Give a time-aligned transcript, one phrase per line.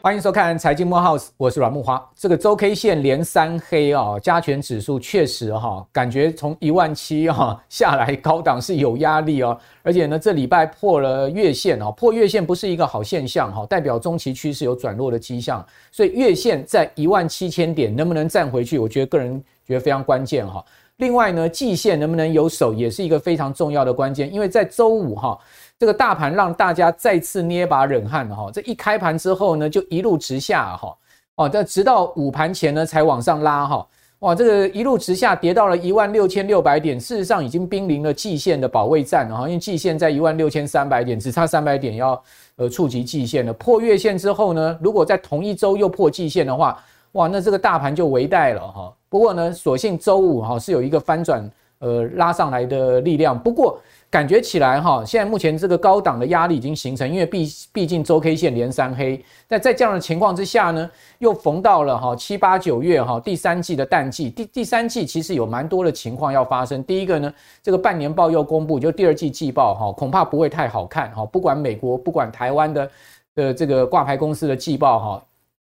[0.00, 2.06] 欢迎收看《财经慕 House》，我是阮木花。
[2.14, 9.58] 这个周 K 线连三黑啊，加权指数确实哈，感觉从一万七哈下来高档是有压力哦。
[9.82, 15.64] 而且呢，这礼拜破了月线啊，破月线不是一个好现象哈，代表中期趋势有转弱的迹象。
[15.90, 20.62] 所以月线在一万七千点能不能站回去，我觉得个人觉得非常关键哈。
[20.98, 25.38] 另外呢，季线能不能有守，也是一个非常重要的关键，因为在周五哈。
[25.76, 30.96] 这个大盘让大家再次捏把冷汗哈，这一开盘之后呢，就一路直下哈，
[31.34, 33.86] 哦，这直到午盘前呢才往上拉哈，
[34.20, 42.22] 哇，这个一路直下跌到了一万六千六百点，事实上已经濒临了季线的保卫战了哈，因为季线在一万六千三百点，只差三百点要
[42.54, 43.52] 呃触及季线了。
[43.54, 46.80] 破月线之后呢，如果在同一周又破季线的话，
[47.12, 48.94] 哇，那这个大盘就危殆了哈。
[49.14, 53.78] 不过呢，所幸周五哈是有一个翻转呃拉上来的力量，不过。
[54.10, 59.20] 感觉起来哈，现在目前这个高档的压力已经形成，因为毕毕竟周 K 线连三黑。
[59.48, 64.30] 那在这样的情况之下呢，又逢到了哈七八九月哈第三季的淡季。
[64.30, 66.82] 第第三季其实有蛮多的情况要发生。
[66.84, 71.26] 第一个呢，这个半年报又公布，就第二季季报哈，恐怕不会太好看哈。
[71.26, 72.90] 不管美国，不管台湾的
[73.34, 75.24] 的这个挂牌公司的季报哈，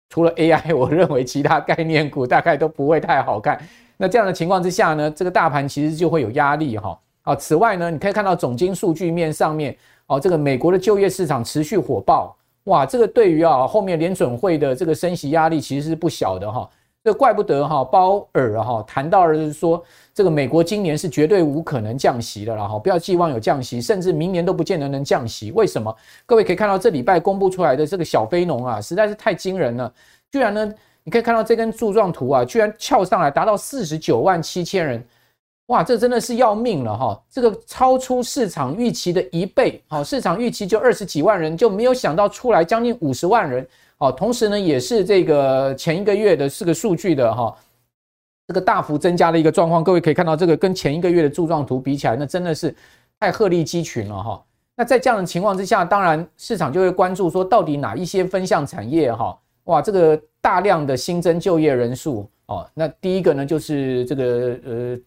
[0.10, 3.60] 除了 AI， 我认为其他概念股大概都不会太好看。
[3.98, 7.00] 那这样的情况之下呢，这个大盘其实就会有压力哈。
[7.24, 16.68] 啊，此外呢，你可以看到总经数据面上面，哦，这个美国的就业市场持续火爆，哇，这个对于啊后面联准会的这个升息压力其实是不小的哈。
[17.10, 25.52] 这怪不得哈鲍尔哈谈到了就是说，这个美国今年是绝对无可能降息的了哈，不要寄望有降息，甚至明年都不见得能降息。
[25.54, 25.96] 为什么？
[26.28, 29.92] 各位可以看到这礼拜公布出来的这个小非农啊，实在是太惊人了，
[30.32, 30.72] 居然呢，
[31.04, 35.04] 你可以看到这根柱状图啊，居然翘上来达到四十九万七千人。
[35.66, 37.20] 哇，这真的是要命了哈！
[37.28, 43.68] 这个超出市场预期的一倍，好，市场预期就二十几万人，就没有想到出来将近五十万人，
[44.02, 47.54] 好，同时呢，也是这个前一个月的四个数据的哈，
[48.48, 49.84] 这个大幅增加的一个状况。
[49.84, 52.74] 各位可以看到，这个跟前一个月的柱状图比起来，那真的是
[53.20, 54.42] 太鹤立鸡群了哈。
[54.78, 64.24] 那在这样的情况之下，当然市场就会关注说，到底哪一些分项产业哈，哇，这个大量的新增就业人数哦，那第一个呢，就是这个
[64.66, 65.00] 呃。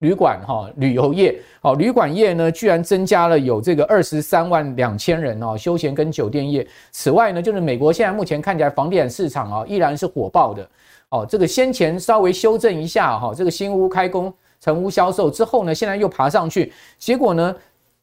[0.00, 6.66] 旅馆哈，旅游业好，旅馆业呢，居然增加了有这个二十三万两千人哦，休闲跟酒店业。
[6.90, 10.66] 此外呢，就是美国现在目前看起来房地产市场啊，依然是火爆的
[11.10, 11.26] 哦。
[11.28, 17.54] 这个先前稍微修正一下哈，这个新屋开工、成屋销售之后呢，现在又爬上去，结果呢？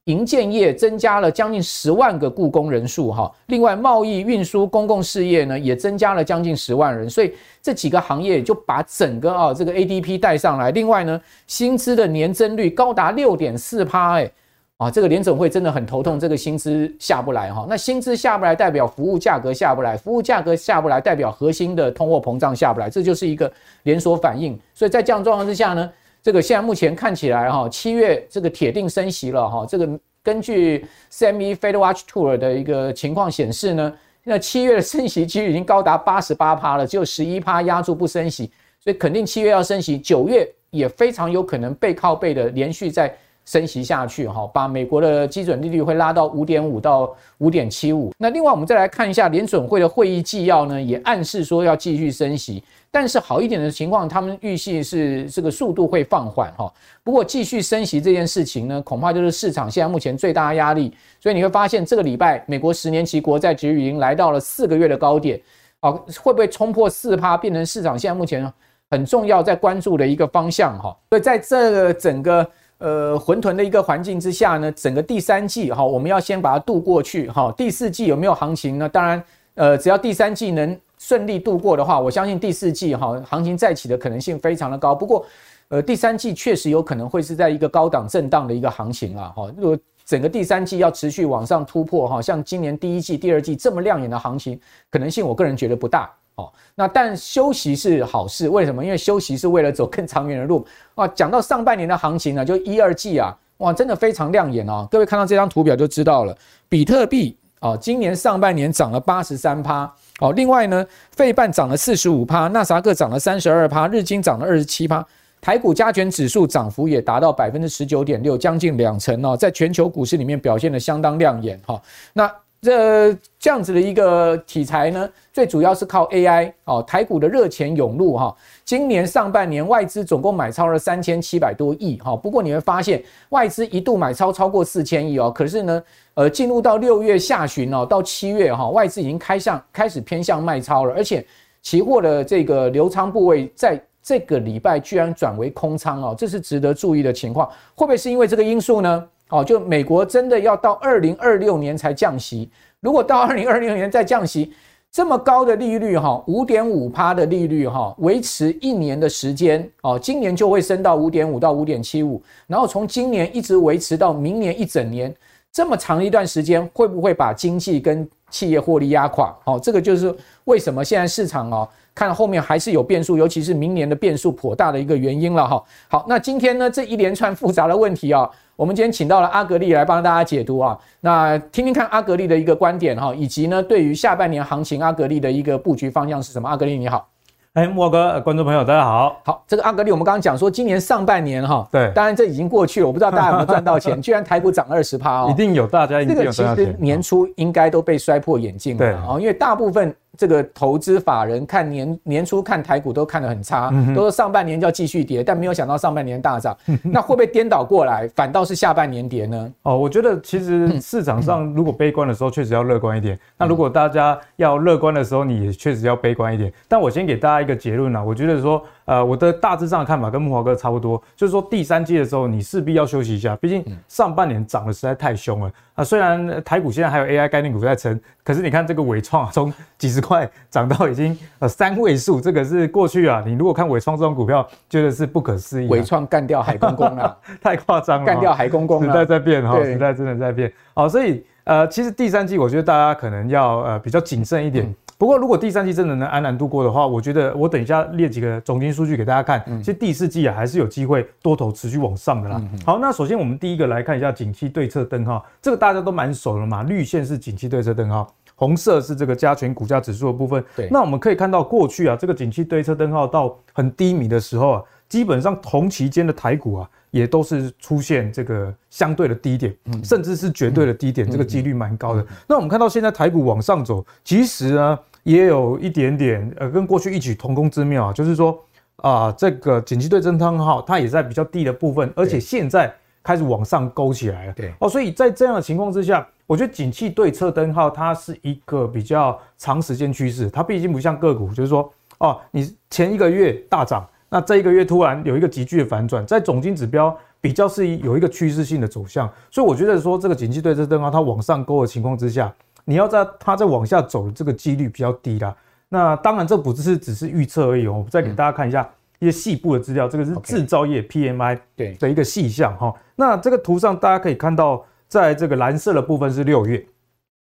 [0.07, 10.71] 营建业增加了将近十万个雇工人数，哈，另外贸易、运输、公共事业呢也增加了将近十万人，所以这几个行业就把整个啊这个 ADP 带上来。
[10.71, 14.31] 另外呢，薪资的年增率高达六点四趴，哎，
[14.77, 17.65] 啊，这个联总会真的很头痛，这个薪资下不来哈。
[17.67, 23.51] 那薪资下不来，代表服务价格下不来，服务价格下不来，代表核心的通货膨胀下不来，这就是一个
[23.83, 24.57] 连锁反应。
[24.73, 25.91] 所以在这样状况之下呢。
[26.27, 29.65] 这个现在目前看起来哈，七月这个铁定升息了哈。
[29.65, 29.87] 这个
[30.21, 33.93] 根据 CME FedWatch Tool 的一个情况显示呢，
[34.25, 43.15] 那七月的升息几率已经高达八十八趴了，只有十一趴压住不升息，所以肯定七月要升息，九月也非常有可能背靠背的连续在。
[43.49, 48.11] 升息下去，哈，把美国的基准利率会拉到五点五到五点七五。
[48.17, 56.71] 那另外，我们再来看一下联准会的会议纪要呢，也暗示说要继续升息，但是好一点的情况，他们预计是这个速度会放缓，哈。
[57.03, 60.93] 不过继续升息这件事情呢，恐怕就是市场现在目前最大的压力。
[61.19, 65.39] 所以你会发现，这个礼拜美国十年期国债殖利率已经来到了四个月的高点，
[65.81, 68.51] 啊，会不会冲破四趴，变成市场现在目前
[68.89, 70.97] 很重要在关注的一个方向，哈。
[71.09, 72.47] 所以在这个整个。
[72.79, 77.51] 呃，混沌的一个环境之下呢，整个第三季哈，我们要先把它度过去哈。
[77.57, 78.87] 第四季有没有行情呢？
[78.87, 79.23] 当然，
[79.55, 84.95] 呃，只要第三季能顺利度过的话，我相信第四季哈行情再起的可能性非常的高。
[84.95, 85.25] 不过，
[85.69, 89.51] 呃，第三季确实有可能会是在一个高档震荡的一个行情啊哈。
[89.57, 96.09] 如果整个第三季要持续往上突破哈，像今年第一季、第二季这么亮眼的行情，可能性我个人觉得不大。
[96.35, 98.85] 哦，那但休息是好事，为什么？
[98.85, 100.65] 因为休息是为了走更长远的路。
[100.95, 104.87] 啊，讲到上半年的行情呢，就一二季啊，哇，真的非常亮眼哦。
[104.89, 106.37] 各位看到这张图表就知道了，
[106.69, 109.91] 比特币啊，今年上半年涨了八十三趴。
[110.19, 115.05] 哦，另外呢，费半涨了四十五趴，纳斯达克涨了三十二趴，日经涨了二十七趴，
[115.39, 121.79] 台股加权指数涨幅也达到百分之十九点六，将近两成哦，在全球股市里面表现的相当亮眼哈。
[122.13, 128.35] 那这这样子的一个题材呢，最主要是靠 AI 哦，台股的热钱涌入哈。
[128.67, 135.83] 今年上半年外资总共买超了三千七百多亿哈，不过你会发现外资一度买超超过四千亿哦，可是呢，
[136.15, 141.25] 呃，进入到六月下旬哦，到七月哈，外资已经开向开始偏向卖超了，而且
[141.61, 149.07] 期货的这个留仓部位在这个礼拜居然转为空仓哦，这是值得注意的情况，会不会是因为这个因素呢？
[149.29, 152.51] 哦，就美国真的要到二零二六年才降息？
[152.81, 154.53] 如果到二零二六年再降息，
[154.97, 165.13] 这么高的利率哈，五点五趴的利率哈，维持一年的时间哦，今年就会升到五点五到五点七五，然后从今年一直维持到明年一整年，
[165.51, 169.31] 这么长一段时间，会不会把经济跟企业获利压垮？
[169.43, 170.11] 哦，这个就是
[170.45, 175.63] 为什么现在市场哦，看后面还是有变数，尤其是明年的变数颇大的一个原因了哈。
[175.89, 178.27] 好，那今天呢，这一连串复杂的问题啊。
[178.57, 186.49] 我们今天请到了阿格力来帮大家解读啊，那听听看阿格力的一个观点哈，以及呢对于下半年行情阿格力的一个布局方向是什么？
[186.49, 187.07] 阿格力你好，
[187.53, 189.21] 哎，莫哥，观众朋友大家好。
[189.23, 196.31] 好，这个阿格力我们刚刚讲说今年上半年哈，对，当然这已经过去了，我不知道大家有没有赚到钱， 居然台股涨二十趴哦，一定有，大家一定有。
[196.31, 199.95] 这个其实年初应该都被摔破眼镜了啊，因为大部分。
[200.17, 209.53] 这个投资法人看年年初看台股都看得很差，都说上半年就要继续跌，但没有想到上半年大涨， 那会不会颠倒过来，反倒是下半年跌呢？
[209.61, 216.51] 哦，我觉得其实市场上如果悲观的时候，确实要乐观一点；那如果大家要乐观的时候，你也确实要悲观一点。
[216.67, 218.63] 但我先给大家一个结论啊，我觉得说。
[218.87, 225.83] 呃，我的大致上的看法跟木华哥差不多，就是说第三季的时候你势必要休息一下，毕竟上半年涨得实在太凶了啊。
[225.83, 233.21] 虽然台股现在还有 AI 概念股在撑，可是你看这个伟创从几十块涨到已经呃三位数，这个是过去啊。
[233.25, 235.67] 你如果看伟创这种股票，觉得是不可思议。
[235.67, 240.49] 伟创干掉海公公了， 太夸张了，干掉海公公了，时代在变哈，时代真的在变。
[240.73, 244.65] 好，所以呃，其实第三季我觉得大家可能要呃比较谨慎一点。
[244.65, 249.43] 嗯不过，如果第三季真的能安然度过的话，我觉得我等一下列几个总经数据给大家看。
[249.59, 252.41] 其实第四季啊，还是有机会多头持续往上的啦。
[252.65, 256.63] 好，那首先我们第一个来看一下景气对策灯号，这个大家都蛮熟了嘛。
[256.63, 260.43] 绿线是景气对策灯号，红色是这个加权股价指数的部分。
[260.55, 266.69] 对，那我们可以看到过去啊，这个景气对策灯号到很低迷的时候啊，基本上同期间的台股啊。
[266.89, 272.03] 也都是出现这个相对的低点，甚至是绝对的低点，这个几率蛮高的。
[272.25, 278.41] 那我们看到现在台股往上走，其实呢也有一点点呃跟过去异曲同工之妙啊，就是说
[278.77, 282.73] 啊这个景气对策灯号它也在比较低的部分，而且现在
[283.03, 284.33] 开始往上勾起来了。
[284.33, 293.85] 对哦，所以在这样的情况之下，我觉得景气对策灯号它是一个比较长时间趋势，它毕竟不像个股，就是说哦你前一个月大涨。
[294.09, 305.35] 那这一个月突然有一个急剧的反转，在总经指标比较是有一个趋势性的走向，所以我觉得说这个景气对策灯啊它往上勾的情况之下，你要在它再往下走的这个几率比较低啦。
[305.69, 312.73] 那当然这不是只是预测而已哦，我再给大家看一下一些细部的资料，这个是制造业 PMI 对的一个细项哈。
[312.95, 316.65] 那这个图上大家可以看到，在这个蓝色的部分是六月，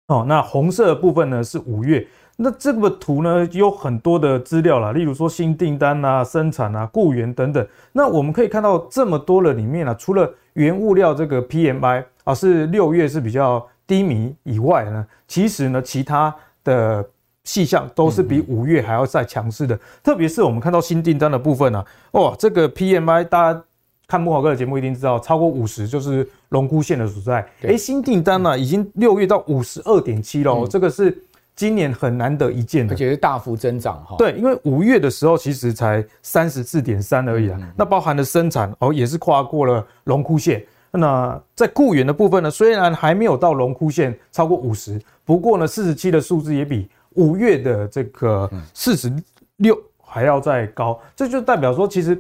[0.08, 2.08] 哦，那红色的部分呢是五月。
[2.36, 7.66] 那这个图呢，有很多的资料啦，例如说新订单啊、生产啊、雇员等等。
[7.92, 16.34] 那我们可以看到这么多的里面啊，除了原物料这个 PMI 啊是六月是比较低迷以外呢，其实呢其他
[16.64, 17.08] 的
[17.44, 19.80] 细项都是比五月还要再强势的。
[20.02, 23.64] 特别是我们看到新订单的部分啊，哇，这个 PMI 大家
[24.08, 27.48] 看木华哥的节目一定知道，超过五十就是龙枯线的所在。
[27.62, 31.16] 诶，新订单呢已经六月到五十二点七了，这个是。
[31.55, 34.15] 今年很难得一见的，而且是大幅增长哈。
[34.17, 37.60] 对，因为五月的时候其实才三十四点三而已啊。
[37.75, 40.65] 那包含的生产哦，也是跨过了龙枯线。
[40.91, 49.13] 那在雇员的部分呢，虽然还没有到龙枯线超过五十，不过呢，四十七的数字也比五月的这个四十
[49.57, 51.00] 六还要再高。
[51.15, 52.19] 这就代表说，其实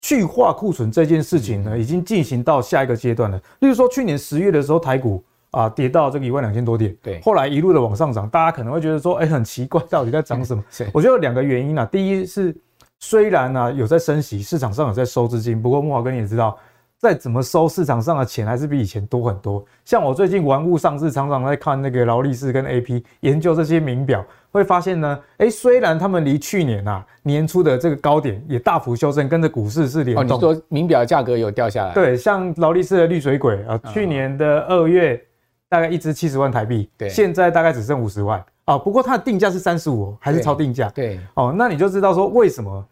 [0.00, 3.38] 去化库存这件事情呢，已经进行到下一个阶段了。
[3.60, 5.22] 例如说，去年十月的时候，台股。
[5.52, 10.64] 啊，跌到这个一万两千多点，对，后来一路的往上涨，大家可能会觉得说，哎，很奇怪，到底在涨什么？
[10.94, 11.84] 我觉得有两个原因啊。
[11.84, 12.56] 第一是
[12.98, 16.56] 虽然呢、啊、有在升息，市场上有在收资金，不过木华哥你也知道，
[16.98, 19.62] 再怎么收，市场上的钱还是比以前多很多。
[19.84, 30.24] 像我最近玩物丧志，常常在看那个劳力士跟 AP 研究这些名表，会发现呢，哎，虽然他们离去年啊年初的这个高点也大幅修正，跟着股市是联动。
[30.24, 31.92] 哦，你说名表价格有掉下来？
[31.92, 35.22] 对，像劳力士的绿水鬼啊，去年的二月。
[35.72, 38.76] 大概一支七十万台币，对，现在大概只剩五十万啊。
[38.76, 40.90] 不过它的定价是三十五，还是超定价？
[40.90, 42.86] 对，哦，那你就知道说为什么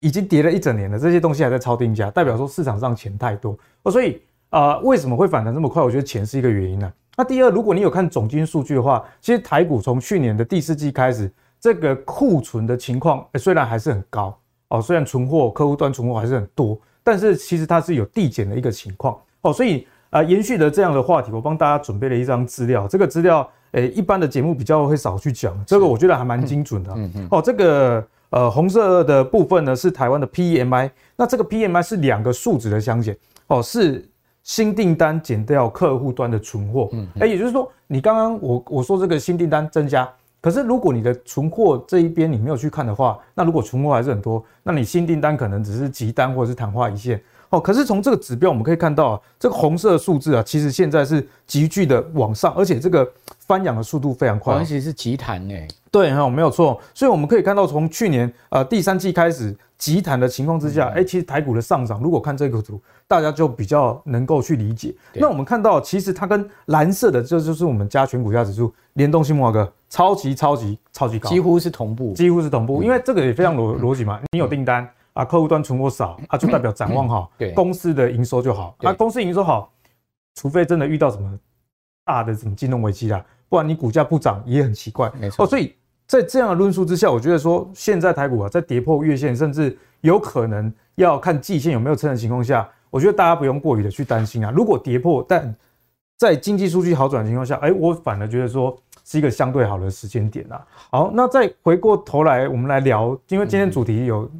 [0.00, 3.90] 已经跌了一整年了，这些东西还在超定价，代表说市场上钱太多哦。
[3.90, 4.20] 所以
[4.50, 5.82] 啊，为什么会反弹这么快？
[5.82, 6.92] 我觉得钱是一个原因呢。
[7.16, 33.16] 那第二，如果你有看总金数据的话，其实台股从去年的第四季开始，这个库存的情况虽然还是很高哦，虽然存货客户端存货还是很多，但是其实它是有递减的一个情况哦，所以啊、呃，延续的这样的话题，我帮大家准备了一张资料，这个资料诶，一般的节目比较会少去讲，这个我觉得还蛮精准的，嗯嗯，哦，这个呃红色的部分呢是台湾的 PMI，那这个 PMI 是两个数值的相减。
[33.46, 34.08] 哦，是。
[34.44, 40.08] 新订单减掉客户端的存货，嗯，哎，也就是说，你刚刚我我说这个新订单增加，
[40.40, 47.60] 可是如果你的存货这一边你没有去看的话，那如果存货还是很多，那你新订单可能只是急单或者是昙花一现哦。
[47.60, 53.08] 可是从这个指标我们可以看到啊，这个红色的数字啊，其实现在是急剧的往上，而且这个
[53.46, 55.66] 翻扬的速度非常快，而且是急弹诶。
[55.90, 56.78] 对哈，没有错。
[56.94, 59.56] 所以我们可以看到，从去年呃第三季开始。
[59.78, 64.92] 急弹的情况之下，哎、嗯，其实台股的上涨，如果看这个图，大家就比较能够去理解。
[65.14, 72.82] 那我们看到，其实它跟蓝色的，这就是我们加权股价指数联动性，木华哥超级超级超级高，几乎是同步，几乎是同步。
[72.82, 74.84] 因为这个也非常逻逻辑嘛，你有订单
[75.18, 78.76] 啊，客户端存货少啊，就代表展望好，对，公司的营收就好。
[78.78, 79.72] 啊，公司营收好，
[80.34, 81.38] 除非真的遇到什么
[82.04, 85.10] 大的什么金融危机啦，不然你股价不涨也很奇怪。
[85.18, 85.74] 没错，哦，所以。
[86.06, 94.50] 在这样的论述之下，我觉得说现在台股啊，在跌破月线，甚至有可能要看季线有没有撑的情况下，我觉得大家不用过于的去担心啊。
[94.50, 95.54] 如果跌破，但
[96.16, 100.66] 在经济数据好转的情况下，哎，我反而觉得说是一个相对好的时间点啊。
[100.90, 104.30] 好，那再回过头来，我们来聊，因为今天主题有。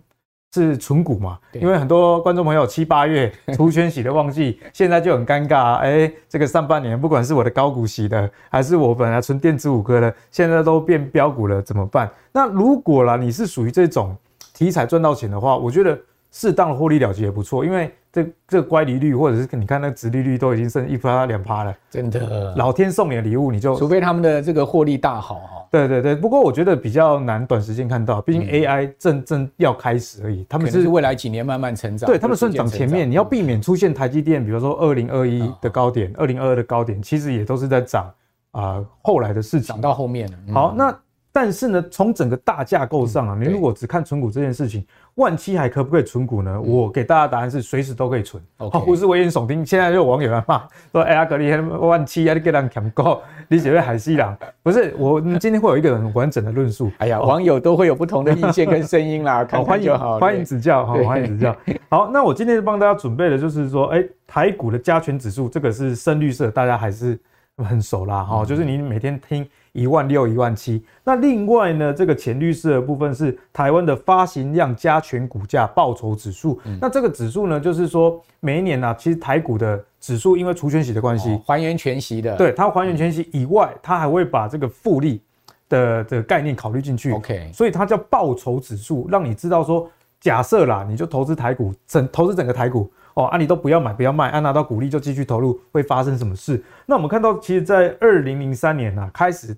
[0.53, 1.39] 是存股嘛？
[1.53, 5.75] 因为很多观众朋友七八月 除权洗的旺季，现在就很尴尬。
[5.77, 12.11] 哎，这个上半年不管是我的高股息的，还是我本来存电子五哥的，现在都变标股了，怎么办？
[12.33, 14.17] 那如果啦，你是属于这种
[14.55, 15.99] 题材赚到钱的话，我觉得
[16.31, 17.91] 适当的获利了结也不错，因为。
[18.13, 25.67] 这这乖离率，或者是你看那个殖利率都已经剩一趴两趴了，真的，老天送你的礼物，你就除非他们的这个获利大好哈。
[25.71, 32.09] 对对对，不过我觉得比较难短时间看到，毕竟 AI 正正要开始而已，他们是未来几年慢慢成长。
[32.09, 38.11] 对他们算涨前面，你要避免出现台积电，比如说二零二一的高点，二零二二的高点，其实也都是在涨
[38.53, 39.69] 啊，后来的事情。
[39.69, 40.39] 涨到后面了。
[40.55, 40.99] 好，那
[41.31, 44.85] 但是呢，从整个大架构上啊，你如果只看存股这件事情。
[45.15, 46.61] 万七还可不可以存股呢？
[46.61, 48.41] 我给大家答案是随时都可以存。
[48.57, 49.67] 好、不是危言耸听。
[49.67, 56.93] 现在就有网友来骂说：“哎呀，格力万七啊，你给人抢购， 你只会海西郎。”不是，我今天会有一个很完整的论述。
[56.99, 61.57] 哎呀，网友都会有不同的意见跟声音啦，好，欢迎欢迎指教，好，欢迎指教。
[61.91, 67.19] 好，那我今天帮大家准备的就是说，哎、欸，台股的加权指数，这个是深绿色，大家还是
[67.57, 68.23] 很熟啦。
[68.23, 69.45] 哈、嗯，就是你每天听。
[69.79, 70.85] 一万六、一万七。
[71.05, 76.61] 那另外呢，这个浅绿色的部分是台湾的发行量加权股价报酬指数。
[76.65, 76.77] 嗯。
[76.81, 82.37] 那这个指数呢，就是说每一年呢、啊，其实台股的指数因为除权息的关系，还原全息的。
[82.37, 85.23] 对，它还原全息以外，它还会把这个复利
[85.69, 87.13] 的的概念考虑进去。
[87.13, 87.51] OK。
[87.55, 89.89] 所以它叫报酬指数，让你知道说，
[90.21, 92.91] 假设啦，你就投资台股，整投资整个台股。
[93.15, 96.63] 哦，啊，你都不要买，不要卖，啊，拿到股利就继续投入，会发生什么事？
[96.87, 99.57] 那我们看到，其实，在二零零三年啊，开始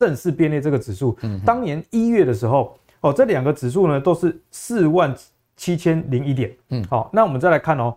[0.00, 1.16] 正式编列这个指数。
[1.20, 5.14] 嗯，当年一月的时候，哦，这两个指数呢都是四万
[5.56, 6.50] 七千零一点。
[6.70, 7.94] 嗯，好，那我们再来看哦，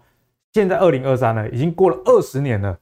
[0.52, 2.78] 现在二零二三呢，已经过了二十年了，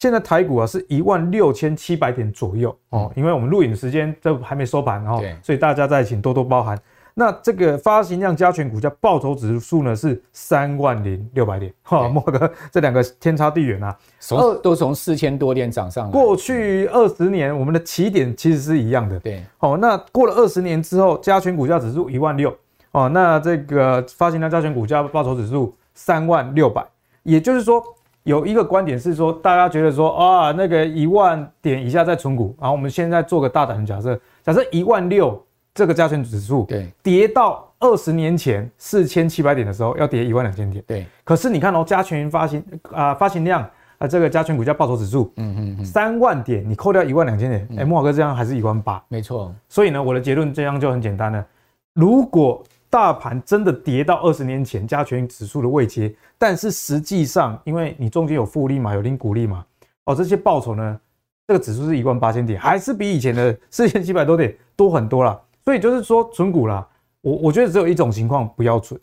[0.00, 2.76] 现在台股啊是一万六千七百点左右。
[2.90, 6.76] 哦，因为我们录影的时间这还没收盘哦，所以大家再请多多包涵。
[7.18, 13.96] 那这个发行量加权股价报酬指数呢是三万零六百点， 哈，莫哥这两个天差地远啊，
[14.32, 16.12] 二都从四千多点涨上来。
[16.12, 22.54] 过去二十年，我们的起点其实是一样的，对，好，那过了二十年之后，加权股价指数一万六，
[22.92, 26.84] 哦，那这个发行量加权股价报酬指数三万六百，
[27.22, 27.82] 也就是说
[28.24, 35.42] 有一个观点是说，大家觉得说啊，那个一万点以下在存股，然后我们现在做个大胆的假设，假设一万六。
[35.76, 40.82] 这个加权指数对跌到二十年前四千七百点的时候，要跌一万两千点。
[40.86, 42.58] 对，可是你看哦，加权发行
[42.90, 43.62] 啊、呃，发行量
[43.98, 49.54] 啊，这个加权股价报酬指数，嗯嗯嗯，三万点，你扣掉一万两千点，哎、嗯，慕驊哥这样还是一万八，没错。
[49.68, 51.46] 所以呢，我的结论这样就很简单了。
[51.92, 59.64] 如果大盘真的跌到二十年前加权指数的位阶，但是实际上因为你中间有复利嘛，有零股利嘛，
[60.04, 60.98] 哦，这些报酬呢，
[61.46, 65.38] 这个指数是一万八千点，还是比以前的四千七百多点多很多了。
[65.66, 66.86] 所以就是说存股啦，
[67.20, 68.98] 我我觉得只有一种情况不要存。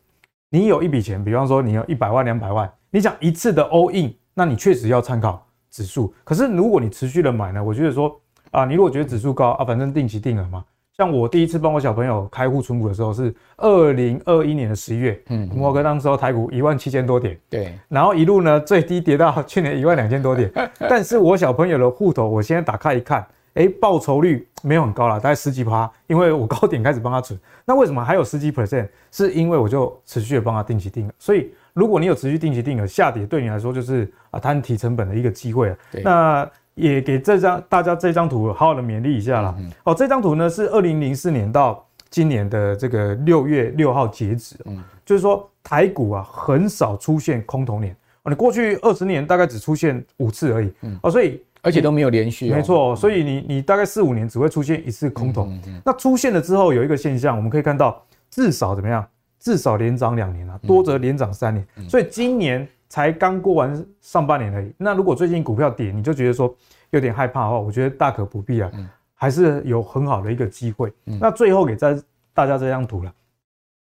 [0.50, 6.14] 你有一笔钱，比方说你有一百万、两百万，你想一次的 all in，那你确实要参考指数。
[6.24, 8.18] 可是如果你持续的买呢，我觉得说
[8.52, 10.64] 啊，你如果觉得指数高啊，反正定期定额嘛。
[10.96, 28.88] 像像我第一次帮我小朋友开户存股的时候是二零二一年的十一月，嗯，摩哥当时候台股一万七千多点，对，然后一路呢最低跌到去年一万两千多点， 但是我小朋友的户头我现在打开一看，哎，报酬率没有很高了，大概十几趴，因为我高点开始帮他存， 那为什么还有十几 percent？
[29.12, 36.50] 是因为我就持续的帮他定期定额，所以如果你有持续定期定额，下跌对你来说就是啊摊提成本的一个机会啊，对，那。
[36.76, 39.56] 也给这张大家这张图好好的勉励一下啦。
[39.84, 44.56] 哦，这张图呢是二零零四年到今年的这个六月六号截止。
[44.66, 47.96] 嗯，就是说台股啊很少出现空头年。
[48.24, 50.74] 哦，你过去二十年大概只出现五次而已。
[50.82, 52.52] 嗯，哦，所以而且都没有连续。
[52.52, 55.50] 没错，所以你你大概四五年只会出现一次空头。
[55.84, 59.04] 那出现了之后有一个现象，我们可以看到至少怎么样？
[59.40, 61.66] 至少连涨两年啊，多则连涨三年。
[61.90, 62.68] 所以今年。
[62.90, 66.56] 才刚过完上半年而已，那如果最近股票跌，你就觉得说
[66.92, 68.72] 有点害怕的话，我觉得大可不必啊，
[69.16, 70.94] 还是有很好的一个机会。
[71.04, 72.00] 那最后给在
[72.36, 73.12] 大家这张图了，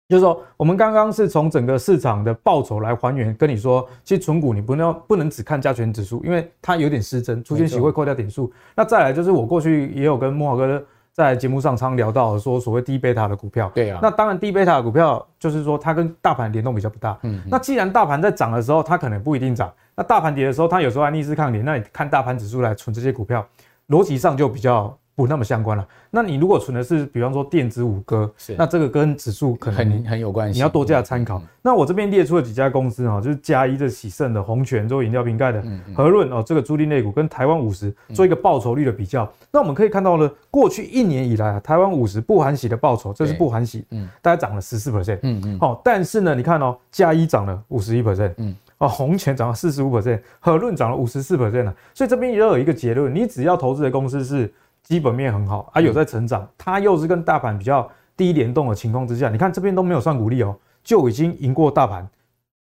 [0.09, 8.53] 就是说我们刚刚是从整个市场的报酬来还原，跟你说，其实存股你不能不能只看加权指数，因为它有点失真，出现时会扣掉点数。
[8.75, 10.85] 那再来就是我过去也有跟慕驊哥。
[11.11, 23.45] 在节目上常聊到说所谓低贝塔的股票，对啊，那当然低贝塔的股票就是说它跟大盘联动比较不大，嗯，那既然大盘在涨的时候它可能不一定涨，那大盘跌的时候它有时候还逆势抗跌，那你看大盘指数来存这些股票，
[23.89, 24.97] 逻辑上就比较。
[25.19, 25.85] 不那么相关了。
[26.13, 31.43] 那你如果存的是，比方说电子五哥，那这个跟指数可能很很有关系，你要多加参考。
[31.61, 35.61] 那我这边列出了几家公司啊，就是嘉一的喜盛的红泉做饮料瓶盖的
[35.93, 39.29] 和润哦，这个租赁类股跟台湾五十做一个报酬率的比较。
[39.51, 51.75] 那我们可以看到呢，过去一年以来啊，台湾五十不含息的报酬，这是不含息，嗯，大概涨了十四 percent，嗯嗯，好，但是呢，你看哦，嘉一涨了五十一 percent，嗯，哦，红泉涨了四十五 percent，和润涨了五十四 percent 了。
[51.93, 54.55] 所以这边也有一个结论，你只要投资的公司是。
[54.83, 62.09] 基本面很好啊，有在成长，它又是跟大盘比较低联动的情况之下，你看这边都没有算股利哦，就已经赢过大盘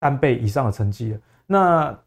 [0.02, 1.20] 三倍以上的成绩了。
[1.48, 1.98] 那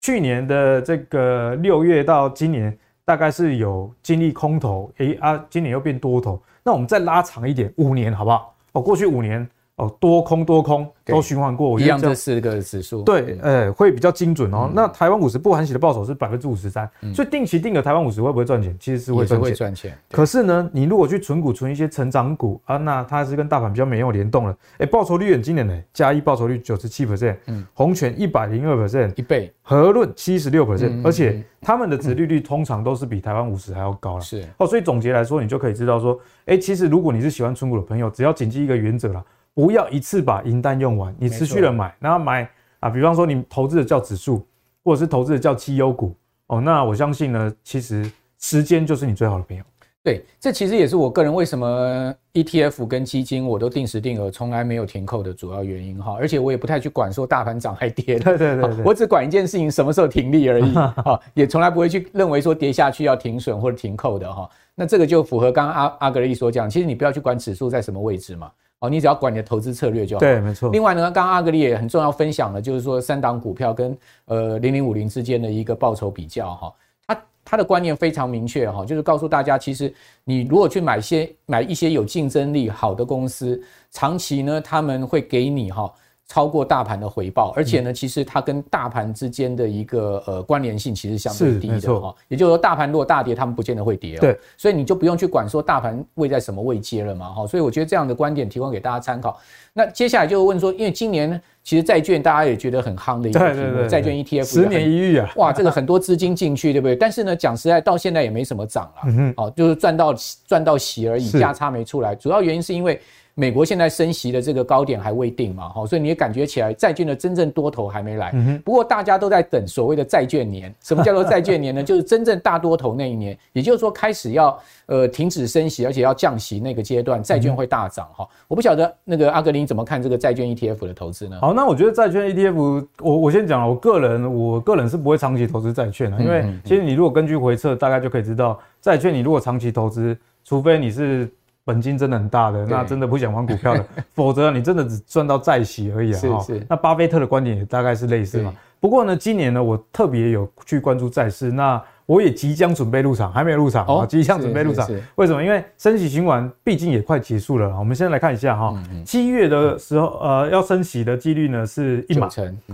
[0.00, 6.42] 去年的这个六月到今年，大概是有经历空头，诶啊，今年又变多头。
[6.62, 8.54] 那我们再拉长一点，五年好不好？
[8.72, 9.48] 哦，过去五年。
[9.80, 14.70] 哦，多空多空都循环过，一样这四个指数，对，呃，会比较精准哦。
[14.74, 18.76] 那台湾五十不含息的报酬是百分之五十三，所以定期定额台湾五十会不会赚钱？
[18.78, 19.54] 其实是会赚钱。
[19.54, 19.98] 赚钱。
[20.10, 24.54] 可是呢，你如果去存股存一些成长股啊，那它是跟大盘比较没有联动了。
[24.76, 34.20] 哎，报酬率很惊人呢，加一报酬率九十七 percent，嗯，红泉一百零二 percent，一倍，和润七十六 percent，而且他们的殖利率通常都是比台湾五十还要高了。
[34.20, 39.24] 是哦，所以总结来说，你就可以知道说，哎，其实如果你是喜欢存股的朋友，只要谨记一个原则啦。
[39.54, 44.46] 不要一次把银弹用完，你持续的买，然后买啊，比方说你投资的叫指数，
[44.84, 46.14] 或者是投资的叫绩优股
[46.46, 49.62] 哦，那我相信呢，其实时间就是你最好的朋友。
[50.02, 56.16] 对，这其实也是我个人为什么 ETF 跟基金我都定时定额，从来没有停扣的主要原因哈。
[56.18, 60.72] 而且我也不太去管说大盘涨还跌， 对对对，我只管一件事情，什么时候停利而已
[61.04, 64.48] 哈，也从来不会去认为说跌下去要停损或者停扣的哈。
[64.74, 68.50] 那这个就符合刚刚阿阿格力所讲，其实你不要去管指数在什么位置嘛。
[68.80, 70.20] 哦，你只要管你的投资策略就好。
[70.20, 70.70] 对，没错。
[70.70, 76.74] 另外呢，刚刚阿格力也很重要分享了，就是说三档股票跟呃零零五零之间的一个报酬比较哈。
[77.06, 79.92] 他他的观念非常明确哈，就是告诉大家，其实
[80.24, 85.92] 你如果去买些买一些有竞争力好的公司，长期呢他们会给你哈。
[86.30, 92.14] 超过大盘的回报，而且呢，其实它跟大盘之间的一个呃关联性其实相对低的哈。
[92.28, 94.20] 也就是说，大盘如果大跌，他们不见得会跌哦。
[94.20, 97.44] 对，所以你就不用去管说大盘位在什么位阶了嘛哈。
[97.48, 99.40] 所以我觉得这样的观点提供给大家参考。
[99.72, 106.94] 那接下来就问说，因为今年其实债券大家也觉得很夯的一个题目，债券 ETF 十年一遇啊，哇，这个很多资金进去，对不对？
[106.94, 110.14] 但是呢，讲实在，到现在也没什么涨了，嗯哦，就是赚到
[110.46, 112.14] 赚到息而已，价差没出来。
[112.14, 113.00] 主要原因是因为。
[113.40, 118.30] 美国现在升息的这个高点还未定嘛，哈，所以你也感觉起来债券的真正多头还没来。
[118.62, 120.70] 不过大家都在等所谓的债券年。
[120.82, 121.80] 什么叫做债券年呢？
[121.90, 128.28] 就是真正大多头那一年，也就是说开始要呃停止升息，而且要降息那个阶段，债券会大涨哈。
[128.46, 131.38] 我不晓得那个阿格林怎么看这个债券 ETF 的投资呢？
[131.40, 141.26] 好，那我觉得债券 ETF，我我先讲，我个人我个人是不会长期投资债券的，因为其实你如果根据回测，大概就可以知道，债券你如果长期投资，除非你是。
[141.64, 146.18] 本金真的很大的，那真的不想玩股票的， 否则你真的只赚到债息而已啊！
[146.18, 146.66] 是是。
[146.68, 148.52] 那巴菲特的观点也大概是类似嘛。
[148.80, 154.88] 不过呢，今年呢，我特别有去关注债市，那我也即将准备入场，还没有入场啊，即将准备入场。
[155.16, 155.44] 为什么？
[155.44, 157.78] 因为升息循环毕竟也快结束了。
[157.78, 162.26] 我们现在来看一下哈，七月的时候，呃，要升息的几率呢是一码，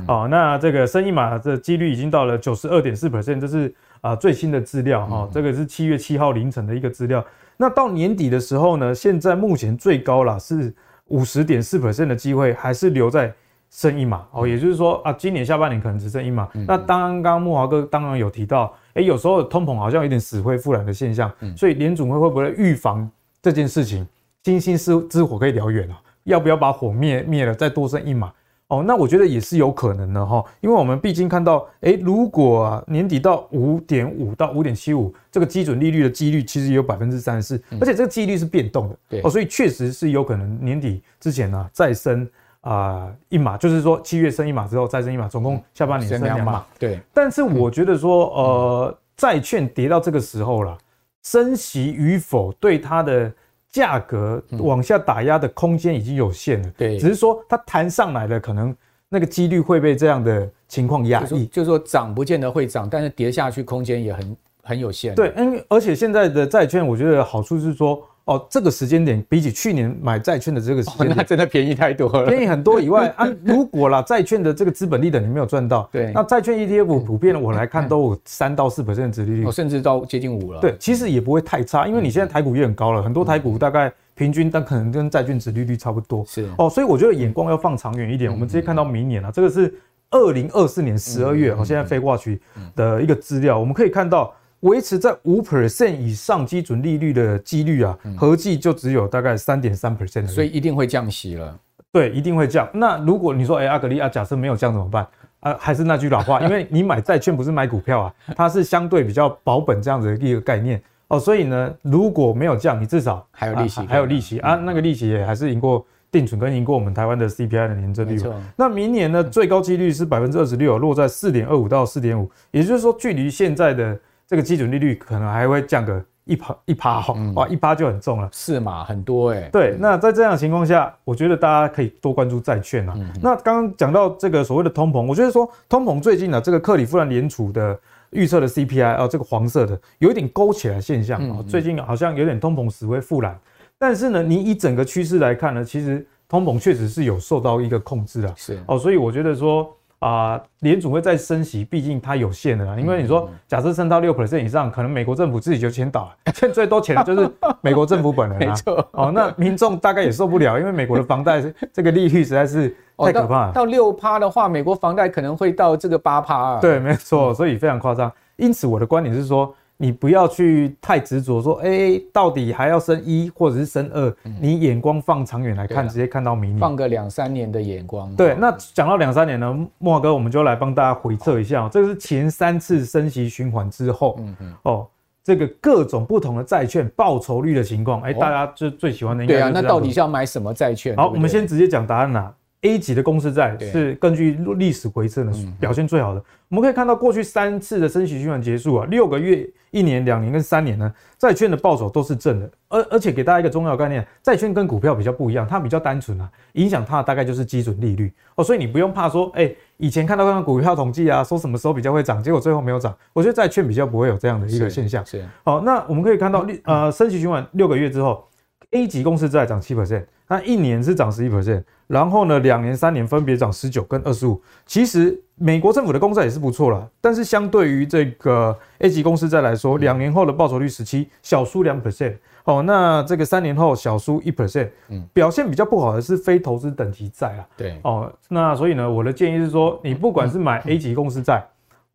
[0.06, 7.22] 哦，那这个升一码的几率已经到了九十二点四 percent，这是啊最新的资料哈，这个是七月七号凌晨的一个资料。
[7.56, 10.74] 那到年底的时候呢，现在目前最高啦是
[11.06, 13.32] 五十点四 percent 的机会，还是留在。
[13.68, 16.48] 升一码哦，也就是说啊，今年下半年可能只剩一码。
[16.54, 23.10] 嗯、那刚刚慕驊哥当然有提到，哎、欸，有时候通膨好像有点死灰复燃的现象，嗯、所以联总会会不会预防
[23.42, 24.06] 这件事情？
[24.44, 28.32] 星星之之火可以燎原啊，要不要把火灭灭了，再多升一码？
[28.68, 42.28] 哦，那我觉得也是有可能的哈，因为我们毕竟看到，哎、欸，如果、啊、年底到五点五到五点七五，这个基准利率的几率其实也有百分之三十四，而且这个几率是变动的，对哦，所以确实是有可能年底之前呢、啊、再升。
[42.62, 46.66] 啊、呃，一码就是说七月升一码之后再升一码，总共下半年升两码。
[46.80, 50.76] 对，但是我觉得说，呃，债券跌到这个时候了，
[51.22, 53.32] 升息与否对它的
[53.76, 56.70] 价格往下打压的空间已经有限了。
[56.78, 58.74] 对，只是说它弹上来了，可能
[59.10, 61.44] 那个几率会被这样的情况压抑。
[61.46, 65.14] 就是说涨不见得会涨，但是跌下去空间也很很有限。
[65.14, 68.02] 对，嗯，而且现在的债券，我觉得好处是说。
[68.26, 80.60] 哦，这个时间点比起去年买债券的这个时间点，那真的便宜太多了，便宜很多以外 啊，如果啦债券的这个资本利得你没有赚到，对，那债券 ETF 普遍我来看都有三到四 percent 的殖利率，甚至到接近五了。
[80.60, 86.24] 对，其实也不会太差，因为你现在台股也很高了，很多台股大概平均但可能跟债券殖利率差不多。
[86.26, 86.48] 是。
[86.58, 89.72] 哦，所以我觉得眼光要放长远一点，我们直接看到明年了，这个是
[90.10, 92.40] 二零二四年十二月，哦，现在飞过去
[92.74, 94.34] 的一个资料，我们可以看到。
[94.66, 101.56] 维持在五 percent 以上基准利率的几率啊，合计就只有大概三点三 percent，所以一定会降息了。
[101.92, 102.68] 对，一定会降。
[102.74, 105.06] 那如果你说，哎、欸，阿格力啊，假设没有降怎么办？
[105.40, 111.18] 啊，还是那句老话， 因为你买债券不是买股票啊，它是相对比较保本这样子的一个概念哦。
[111.18, 118.20] 所以呢，如果没有降，你至少还有利息，还有利息啊，那个利息也还是赢过定存跟赢过我们台湾的 CPI 的年增率。
[118.56, 123.98] 那明年呢，最高几率是百分之二十六，落在四点二五到四点五，也就是说，距离现在的。
[124.26, 128.82] 这个基准利率可能还会降个一趴一趴哈，哇，一趴就很重了，是嘛？
[128.82, 129.50] 很多哎、欸。
[129.52, 132.94] 对，那在这样的情况下，我觉得大家可以多关注债券啊。
[132.96, 137.78] 嗯、那刚刚讲到这个所谓的通膨，我觉得说通膨最近呢、啊，这个克里夫兰联储的
[138.10, 143.38] 预测的 CPI 啊，这个黄色的有一点勾起来现象啊，最近好像有点通膨死灰复燃。
[143.78, 148.34] 但是呢，你以整个趋势来看呢，其实通膨确实是有受到一个控制啊。
[148.36, 149.72] 是哦，所以我觉得说。
[150.06, 152.76] 啊，联储会再升息，毕竟它有限的啦。
[152.78, 157.28] 因为你说，假设升到六 percent 以上，可能美国政府自己就先倒了， 欠最多钱的就是
[157.60, 158.38] 美国政府本人啊。
[158.46, 158.88] 没错。
[158.92, 161.42] 哦，那民众大概也受不了，因为美国的房贷
[161.72, 163.52] 这个利率实在是太可怕了。
[163.52, 166.60] 到六趴的话，美国房贷可能会到这个八趴啊。
[166.60, 168.12] 对，没错，所以非常夸张。
[168.36, 169.52] 因此，我的观点是说。
[169.78, 174.14] 你不要去太执着说，哎、欸，到底还要升一或者是升二？
[174.40, 178.10] 你眼光放长远来看，了直接看到明年，放个两三年的眼光。
[178.14, 184.86] 对，那讲到两三年呢，慕驊哥，我们就来帮大家回测一下、喔，这个是前三次升息循环之后，嗯嗯，哦，
[185.22, 189.34] 这个各种不同的债券报酬率的情况，哎、欸，大家就最喜欢的应该。
[189.34, 190.96] 对啊，那到底是要买什么债券？
[190.96, 192.32] 好，我们先直接讲答案啦。
[192.62, 196.24] A 级的公司债是根据历史回测呢表现最好的。
[196.48, 202.50] 我们可以看到过去三次的升息循环结束啊，六个月、一年、两年跟三年呢，债券的报酬都是正的。
[202.68, 212.96] 而而且给大家一个重要概念，债券跟股票比较不一样，它比较单纯啊，影响它的大概就是基准利率哦，所以你不用怕说，哎，以前看到那个股票统计啊，说什么时候比较会涨，结果最后没有涨。
[213.12, 215.04] 我觉得债券比较不会有这样的一个现象。
[215.04, 215.24] 是。
[215.44, 218.24] 好，那我们可以看到呃，升息循环六个月之后
[218.70, 221.64] ，A 级公司债涨七 percent，那一年是涨十一 percent。
[221.86, 224.40] 然后呢，两年、三年分别涨十九跟二十五。
[224.64, 232.16] 其实美国政府的公债也是不错啦，但是相对于这个 A 级公司债来说，两年后的报酬率十七，小输两 percent。
[232.44, 234.68] 哦，那这个三年后小输一 percent。
[234.88, 237.46] 嗯，表现比较不好的是非投资等级债啊。
[237.56, 237.78] 对。
[237.82, 241.44] 哦，那所以呢，我的建议是说，你不管是买 A 级公司债，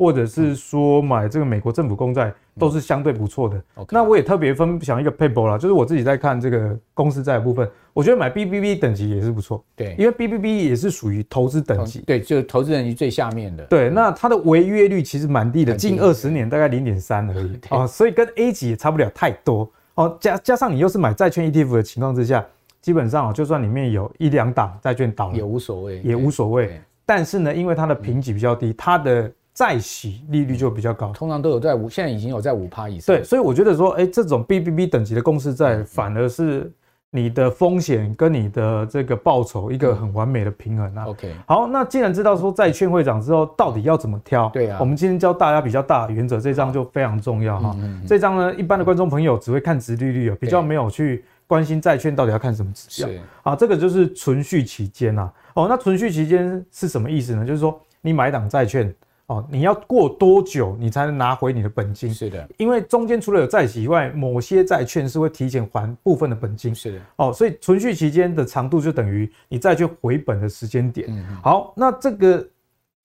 [0.01, 2.33] 或者是说买这个美国政府公债。
[2.59, 3.63] 都是相对不错的。
[3.91, 9.63] 那我也特别分享一个 paper 啦，就是我自己在看这个公司债的部分，我觉得买 BBB 等级也是不错。
[9.73, 12.01] 对，因为 BBB 也是属于投资等级。
[12.01, 13.63] 对，就是投资等级最下面的。
[13.67, 19.71] 对，那它的违约率其实蛮低的，近二十年大概零点三而已 啊，所以跟 A 级也差不了太多。
[19.95, 22.45] 哦，加加上你又是买债券 ETF 的情况之下，
[22.81, 26.81] 基本上就算里面有一两档债券倒了也无所谓，也无所谓。
[27.05, 29.31] 但是呢，因为它的评级比较低，它的
[29.62, 33.15] 债息利率就比较高，通常都有在五，现在已经有在五趴以上。
[33.15, 36.74] 对，所以我觉得说，哎、欸，这种 BBB 等级的公司债反而是
[37.12, 41.06] 你的风险跟你的这个报酬一个很完美的平衡啊。
[41.06, 44.50] OK，好，那既然知道说债券会涨之后，到底要怎么挑？
[44.50, 47.76] 对啊，我们今天教大家比较大的原则，这张就非常重要哈。
[48.08, 53.13] 这张呢，一般的观众朋友只会看殖利率，比较没有去关心债券到底要看什么指标。
[53.43, 55.32] 啊，这个就是存续期间呐。
[55.54, 57.45] 哦，那存续期间是什么意思呢？
[57.45, 58.91] 就是说你买一档债券。
[59.32, 62.13] 哦，你要过多久你才能拿回你的本金？
[62.13, 66.76] 是的，因为中间除了有债息以外，某些债券是会提前还部分的本金。
[66.76, 71.08] 是的，哦，所以存续期间的长度就等于你债券回本的时间点。
[71.10, 72.46] 嗯，好，那这个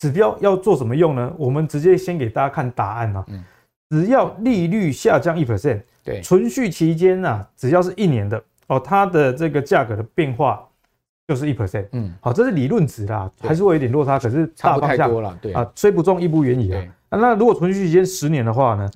[0.00, 1.32] 指标要做什么用呢？
[1.38, 3.24] 我们直接先给大家看答案啊。
[3.28, 3.44] 嗯，
[3.90, 10.66] 只要利率下降一 percent，对，存续期间啊，只要是一年的哦，它的这个价格的变化。
[11.28, 15.52] 就是一 percent，嗯，好，这是理论值啦，还是会有点落差，可是大方向了，对。
[15.52, 16.84] 啊，虽不中，亦不远矣啊。
[17.08, 18.88] 那如果存续期间十年的话呢，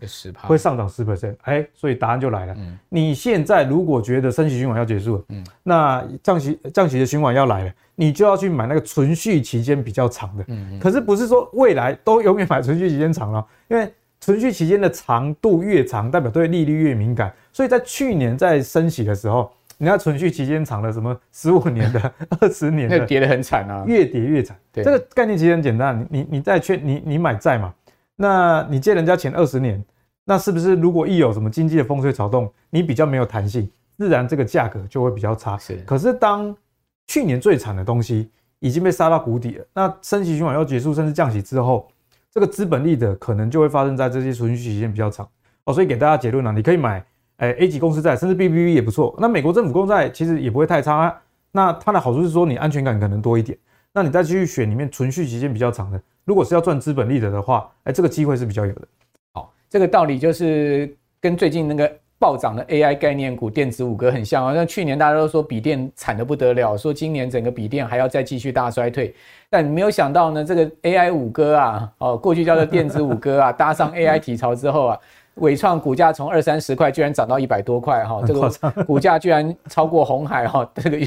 [0.43, 2.55] 会上涨十 percent，哎，所以答案就来了。
[2.57, 2.79] 嗯。
[2.89, 19.51] 你现在如果觉得升息循环要结束了，嗯，那降息降息的循环要来了，你就要去买那个存续期间比较长的，嗯，可是不是说未来都永远买存续期间长了，因为存续期间的长度越长，代表对利率越敏感，所以在去年在升息的时候。
[19.83, 24.55] 你要存续期间长了，什么十五年的、 二十年的，那跌得很惨啊，越跌越惨。
[24.71, 27.73] 对，这个概念其实很简单，你你债券，你你买债嘛，
[28.15, 29.83] 那你借人家钱二十年，
[30.27, 35.57] 那是不是如果一有什么经济的风吹草动，你比较没有弹性，自然这个价格就会比较差。
[35.57, 35.79] 是。
[35.87, 36.55] 可是当
[37.07, 41.89] 去年最惨的东西已经被杀到谷底了，那升息循环要结束，甚至降息之后，
[42.31, 45.27] 这个资本利得可能就会发生在这些存续期间比较长
[45.65, 45.73] 哦。
[45.73, 47.03] 所以给大家结论呢，你可以买。
[47.41, 49.15] 哎，A 级公司债甚至 BBB 也不错。
[49.19, 51.23] 那美国政府公债其实也不会太差啊。
[51.53, 53.57] 那它的好处是说你安全感可能多一点。
[53.93, 58.83] 那你再继续选里面存续期间比较长的，如果是要赚资本利得的话，哎，这个机会是比较有的。
[59.33, 64.53] 好，这个道理就是跟最近那个暴涨的 AI 概念股电子五哥很像啊。
[64.55, 69.13] 那去年大家都说笔电惨得不得了，说今年整个笔电还要再继续大衰退，
[69.49, 74.99] 但没有想到呢，这个 AI 五哥啊，哦，过去叫做电子五哥啊，搭上 AI 题材之后啊。
[75.41, 78.49] 纬创股价从二三十块居然涨到一百多块哈，这个
[78.85, 80.99] 股价居然超过红海哈， 这个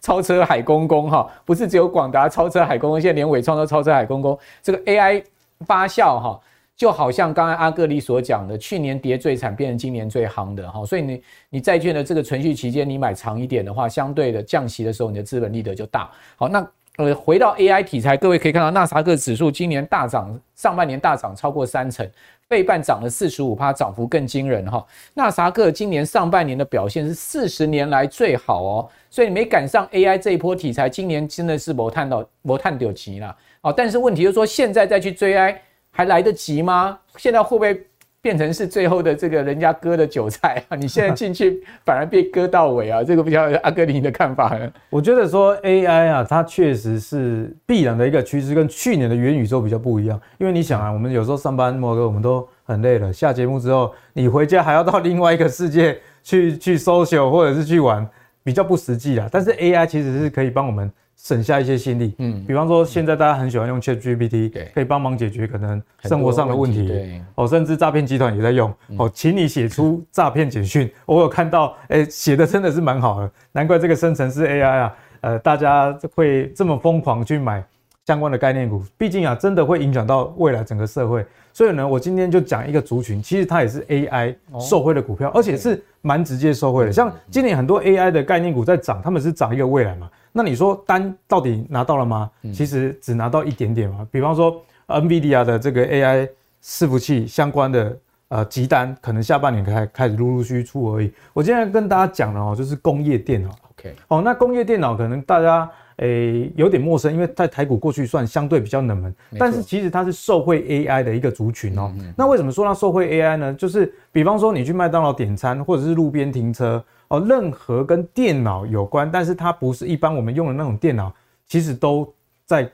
[0.00, 4.36] 超车海公公哈，不是只有广达超车海公公，现在连伟创都超车海公公。
[4.62, 5.22] 这个 AI
[5.66, 6.40] 发酵哈，
[6.74, 16.10] 就好像刚才阿格力所讲的，去年跌最惨，变成今年最夯的哈，所以你你债券的这个存续期间，你买长一点的话，相对的降息的时候，你的资本利得就大。
[16.36, 22.08] 好，那呃回到 AI 题材，各位可以看到纳斯达克指数今年大涨，上半年大涨超过三成。
[22.48, 24.84] 倍半涨了四十五趴，涨幅更惊人哈。
[25.14, 33.72] 纳萨克今年上半年的表现是四十年来最好哦，所以没赶上 AI 这一波题材，今年真的是没探到没探到钱了哦。
[33.72, 35.56] 但是问题就是说，现在再去追 AI
[35.90, 36.98] 还来得及吗？
[37.16, 37.86] 现在会不会？
[38.26, 40.74] 变成是最后的这个人家割的韭菜啊！
[40.74, 43.00] 你现在进去反而被割到尾啊！
[43.04, 44.68] 这个比较阿哥你的看法呢？
[44.90, 50.20] 我觉得说 AI 啊，它确实是必然的一个趋势，跟去年的元宇宙比较不一样。
[50.38, 58.04] 因为你想啊，我们有时候上班，莫哥我们都很累了，下节目之后你回家还要到另外一个世界去去 social 或者是去玩，
[58.42, 59.28] 比较不实际啦。
[59.30, 60.90] 但是 AI 其实是可以帮我们。
[61.16, 77.64] 省下一些心力，嗯，比方说现在大家很喜欢用 ChatGPT，对，可以帮忙解决可能生活上的问题，对，哦，甚至诈骗集团也在用，哦，请你写出诈骗简讯，我有看到，哎，写的真的是蛮好的，难怪这个生成式 AI 啊，呃，大家会这么疯狂去买
[78.06, 90.06] 相关的概念股，毕竟啊，真的会影响到未来整个社会，所以呢，我今天就讲一个族群，其实它也是 AI 受惠的股票，而且是蛮直接受惠的，像今年很多 AI 的概念股在涨，他们是涨一个未来嘛。
[90.32, 92.30] 那你说单到底拿到了吗？
[92.52, 94.06] 其实只拿到一点点嘛。
[94.10, 96.28] 比方说，NVIDIA 的这个 AI
[96.62, 97.96] 伺服器相关的
[98.28, 101.10] 呃集单，可能下半年开开始陆陆续续出而已。
[101.32, 103.48] 我今天跟大家讲的哦，就是工业电脑。
[103.70, 105.66] OK，哦，那工业电脑可能大家
[105.96, 111.92] 诶有点陌生，因为在台股过去算相对比较冷门，但是其实它是受惠 AI 的一个族群哦。
[112.16, 113.54] 那为什么说它受惠 AI 呢？
[113.54, 116.84] 就是比方说你去麦当劳点餐，或者是路边停车。
[117.08, 121.12] 哦，任何跟电脑有关，但是它不是一般我们用的那种电脑，
[121.46, 122.12] 其实都
[122.44, 122.68] 在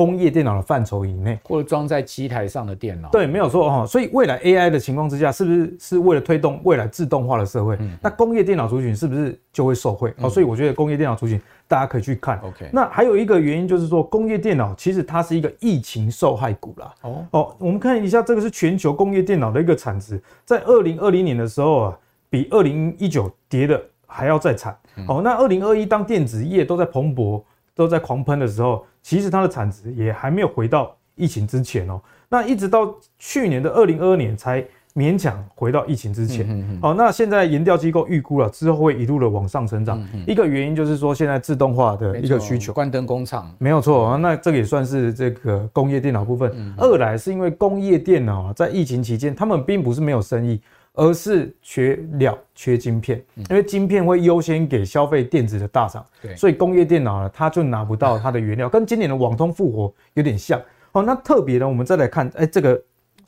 [0.00, 3.10] 工业电脑的范畴以内，或者装在机台上的电脑。
[3.10, 3.84] 对，没有错哈。
[3.84, 7.76] 所以未来 AI 的情况之下，是不是是为了推动未来自动化的社会？
[7.80, 7.90] 嗯。
[8.00, 10.10] 那工业电脑族群是不是就会受惠？
[10.22, 12.38] 哦，所以我觉得工业电脑族群大家可以去看。
[12.38, 12.70] OK。
[12.72, 16.94] 那还有一个原因就是说，工业电脑其实它是一个疫情受害股啦。
[17.02, 21.98] 哦哦，我们看一下这个是全球工业电脑的一个产值，在二零二零年的时候啊。
[22.32, 24.72] 比二零一九跌的还要再惨
[25.08, 25.20] 哦。
[25.20, 27.42] 那二零二一当电子业都在蓬勃、
[27.80, 31.98] 都在狂喷的时候，其实它的产值也还没有回到疫情之前哦。
[32.28, 34.62] 那一直到去年的二零二二年才
[34.94, 36.46] 勉强回到疫情之前。
[36.46, 36.78] 嗯嗯。
[36.82, 40.06] 哦，那现在研调机构预估了之后会一路的往上成长。
[40.26, 44.18] 一个原因就是说现在自动化的一个需求，关灯工厂没有错。
[44.18, 46.52] 那这个也算是这个工业电脑部分。
[46.54, 46.74] 嗯。
[46.76, 50.60] 二来是因为工业电脑在疫情期间，他们并不是没有生意。
[51.00, 56.04] 而是缺料、缺晶片，因为晶片会优先给消费电子的大厂，
[56.36, 60.60] 所以工业电脑呢，它就拿不到它的原料，跟今年的网通复活有点像。
[60.92, 62.78] 哦，那特别呢，我们再来看，哎、欸，这个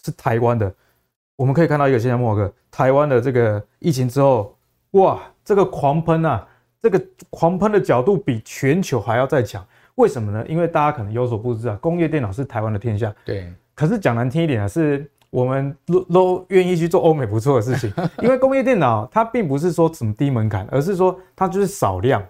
[0.05, 0.71] 是台湾的，
[1.35, 4.55] 我们可以看到一个现象，莫哥，台湾的这个疫情之后，
[4.91, 6.47] 哇，这个狂喷啊，
[6.83, 10.45] 这个狂喷的角度比全球还要再强，为什么呢？
[10.47, 15.11] 因为大家可能有所不知啊，工业电脑是台湾的天下，对，可是讲难听一点啊，是。
[15.33, 17.91] 我们都都愿意去做欧美不错的事情，
[18.23, 22.23] 因为工业电脑它并不是说什么低门槛，而是说它就是少量、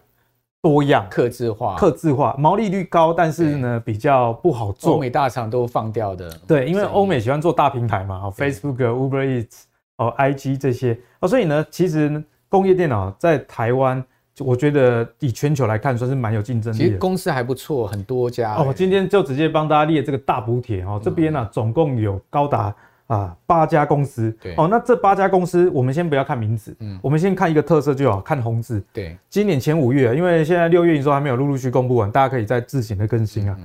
[0.62, 4.94] 多样、客制化、客制化，毛利率高，但是呢比较不好做。
[4.94, 6.30] 欧美大厂都放掉的。
[6.46, 9.62] 对，因为欧美喜欢做大平台嘛，哦，Facebook、Uber Eats、
[9.98, 14.02] 哦，IG 这些，哦，所以呢，其实工业电脑在台湾。
[14.40, 16.84] 我觉得以全球来看，算是蛮有竞争力的。
[16.84, 18.54] 其实公司还不错，很多家。
[18.54, 20.98] 哦，今天就直接帮大家列这个大补帖哦。
[21.04, 22.74] 这边呢，总共有高达
[23.12, 24.34] 啊八家公司。
[24.40, 24.54] 对。
[24.56, 28.82] 哦，那这八家公司，我们先不要看名字，嗯，我们先看一个特色就好，看红字。
[28.92, 29.16] 对。
[29.28, 33.56] 今年前五月，因为现在六月营收还没有陆陆续公布完，大家可以再自行的更新啊。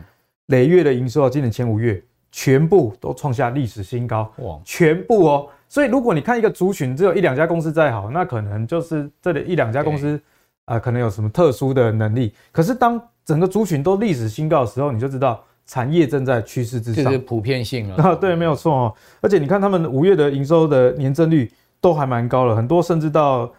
[0.47, 4.31] 累月的营收啊，今年前五月全部都创下历史新高。
[4.37, 4.59] 哇！
[4.63, 5.47] 全部哦。
[5.69, 10.19] 所以如果你看一个族群只有一两家公司再好，那可能就是这里一两家公司。
[10.65, 12.33] 啊、呃，可能有什么特殊的能力？
[12.51, 17.95] 可是当整个族群都历史新高的时候，你就知道产业正在趋势之上，这是普遍性了。
[18.01, 18.93] 啊，对，没有错哦。
[19.21, 21.51] 而且你看他们五月的营收的年增率
[21.81, 23.51] 都还蛮高了，很多甚至到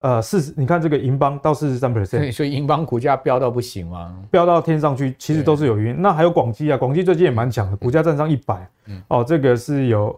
[0.00, 4.16] 呃四十，你看这个银邦到四十三 percent， 所以银邦股价飙到不行吗？
[4.30, 6.00] 飙到天上去，其实都是有原因。
[6.00, 8.68] 那还有广基啊，广基最近也蛮强的，股价站上一百，
[9.08, 10.14] 哦，这个是有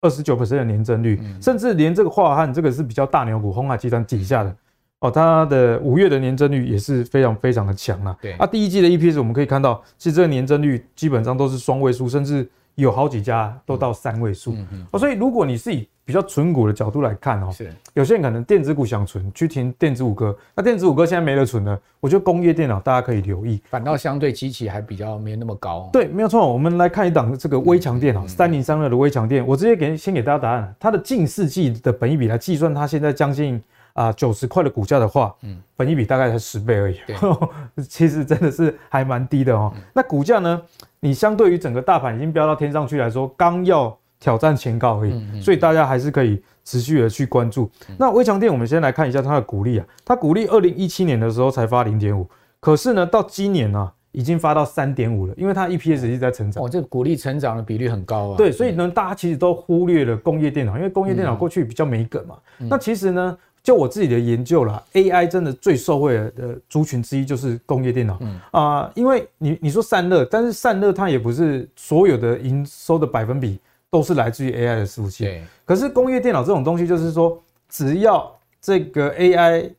[0.00, 4.56] 二十九 percent 的年增率，嗯、甚至连这个华汉这个是比较大牛股，鸿海集团底下的。
[5.02, 8.16] 哦，它的五月的年增率也是非常非常的强啊。
[8.22, 14.52] 对，啊，第一季的 EPS 我们可以看到，其实这个年增率基本上都是双位数，甚至有好几家都到三位数。
[14.52, 14.86] 嗯嗯。
[14.92, 20.36] 哦，所以如果你是以比较存股的角度来看哦，是，有些人可能电子股想存，去听电子五哥。
[20.54, 25.90] 那电子五哥现在没得存了，我觉得工业电脑大家可以留意，反倒相对机器还比较没那么高。
[25.92, 26.52] 对，没有错。
[26.52, 33.60] 我们来看一档这个微强电脑，三零三二的微强电，我直接给先给大家答案，它的近四季的本益比来计算，它现在将近。
[33.94, 36.96] 啊，九十块的股价的话，嗯，本益比大概才十倍而已，
[37.88, 39.72] 其实真的是还蛮低的哦。
[39.74, 40.60] 嗯、那股价呢？
[41.00, 47.68] 你相对于整个大盘已经飙到天上去来说，刚要挑战前高而已，嗯嗯、所以大家还是可以持续的去关注。
[47.88, 52.24] 嗯、那微强电，我们先来看一下它的股利啊，它股利二零一七年的时候才发零点五，
[52.60, 56.64] 可是呢，到今年呢、啊，已经发到三点五了，因为它 EPS 一直在成长。
[56.64, 58.36] 哦，这个股利成长的比率很高啊。
[58.36, 62.36] 对，所以呢，大家其实都忽略了工业电脑，因为工业电脑过去比较没梗嘛。
[62.60, 63.36] 嗯、那其实呢？
[63.62, 68.18] 就我自己的研究啦，AI 真的最受惠的族群之一就是工业电脑。
[68.20, 75.24] 嗯啊，因为你你说散热，但是散热它也不是所有的营收的百分比都是来自于 AI 的服务器。
[75.24, 75.42] 对。
[75.64, 78.28] 可是工业电脑这种东西，就是说只要
[78.60, 79.70] 这个 AI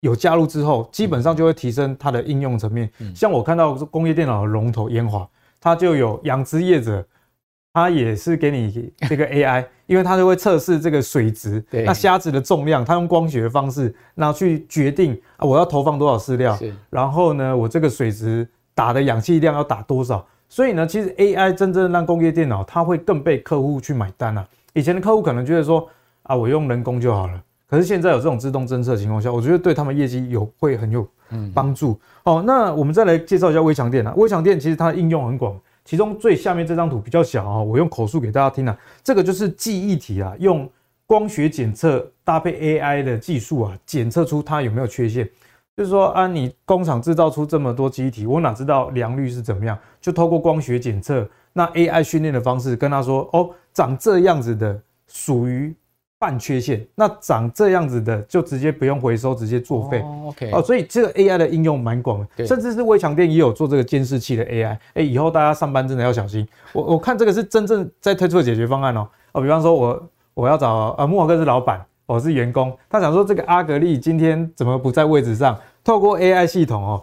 [0.00, 2.90] 有加入之后，基本上就会提升它的应用层面。
[3.14, 5.28] 像我看到工业电脑的龙头烟华，
[5.60, 7.06] 它就有养殖业者。
[7.72, 16.56] 它也是给你这个 AI，因为它就会测试这个水质，那虾子的重量，它用光学的方式，然后去决定啊，我要投放多少饲料，
[16.90, 24.46] 然后呢，我这个水质打的氧气量要打多少，所以呢，其实 AI 真正让工业电脑它会更被客户去买单啊。
[24.74, 25.88] 以前的客户可能觉得说
[26.22, 31.04] 啊，我用人工就好了，可是现在有这种自动侦测情况下，我觉得对他们业绩有会很有
[31.52, 31.98] 帮助。
[32.22, 35.58] 哦、嗯，那我们再来介绍一下微强电啊，微强电其实它的应用很广。
[35.90, 38.78] 其中最下面这张图比较小啊，我用口述给大家听啊。
[39.02, 40.70] 这个就是记忆体啊，用
[41.04, 45.28] 光学检测搭配 AI 的技术啊，检测出它有没有缺陷。
[45.76, 49.76] 就是说啊，你工厂制造出这么多记忆体，我哪知道良率是怎么样？
[50.00, 55.74] 就透过光学检测，那 AI 训练的方式跟他说，哦，长这样子的属于。
[56.20, 60.00] 半缺陷，那长这样子的就直接不用回收，直接作废。
[60.00, 64.76] 哦，OK，哦，所以这个 AI 的应用蛮广的，甚至是微强电也有做这个监视器的 AI。
[64.92, 66.46] 哎，以后大家上班真的要小心。
[66.74, 69.08] 我我看这个是真正在推出的解决方案哦。
[69.32, 75.58] 哦，比方说我我要找呃木华哥是老板，我是员工，他想说这个阿格力今天怎么不在位置上？
[75.82, 77.02] 透过 AI 系统哦，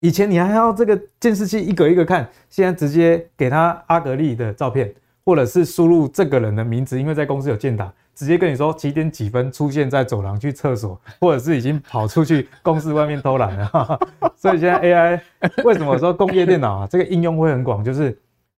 [0.00, 4.94] 以前你还要这个监视器一个一个看，现在直接给他阿格力的照片，
[5.26, 7.92] 或者是输入这个人的名字，因为在公司有建档。
[8.16, 14.00] 直接跟你说几点几分出现在走廊去厕所， 或者是已经跑出去公司外面偷懒了。
[14.34, 15.20] 所以现在 AI
[15.62, 18.18] 为什么说工业电脑啊， 这个应用会很广，就是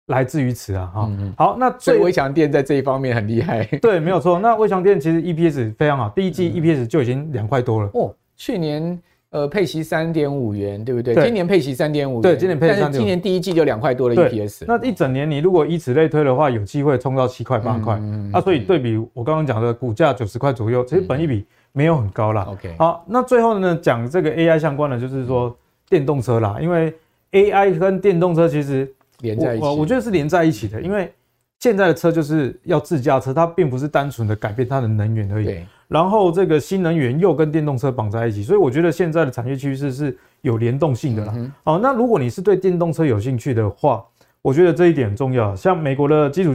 [0.09, 4.39] 来自于此啊，哈、嗯，好，那所以威强电在这一方面很厉害，对，没有错。
[4.39, 8.15] 那微强电其实 EPS 非常好，第一季 EPS 就已经两块多了、嗯、哦。
[8.37, 9.01] 去年
[9.37, 11.15] 呃配息三点五元，对不对？
[11.15, 14.65] 今年配息三点五元，对，今年配息三点五，今年第一季就两块多的 EPS。
[14.67, 17.99] 那一整年你如果以此类推的话，有机会冲到七块八块。
[18.01, 22.47] 嗯、啊，所以对比我刚刚讲的股价九十块左右，其实本一比没有很高啦。
[22.49, 25.55] OK，、嗯、好，那最后呢讲这个 AI 相关的，就是说
[25.89, 26.95] 电动车啦，因为
[27.33, 28.91] AI 跟电动车其实。
[29.21, 31.11] 连在一起，我我觉得是连在一起的，因为
[31.59, 35.59] 现在的车就是要自驾车，它并不是单纯的改变它的能源而已。
[35.89, 41.35] 然后这个新能源又跟电动车绑在一起，所以我觉得现在的产业趋势是有联动性的啦。
[41.65, 44.05] 好，那如果你是对电动车有兴趣的话，
[44.43, 45.55] 我觉得这一点很重要。
[45.55, 46.55] 像美国的基础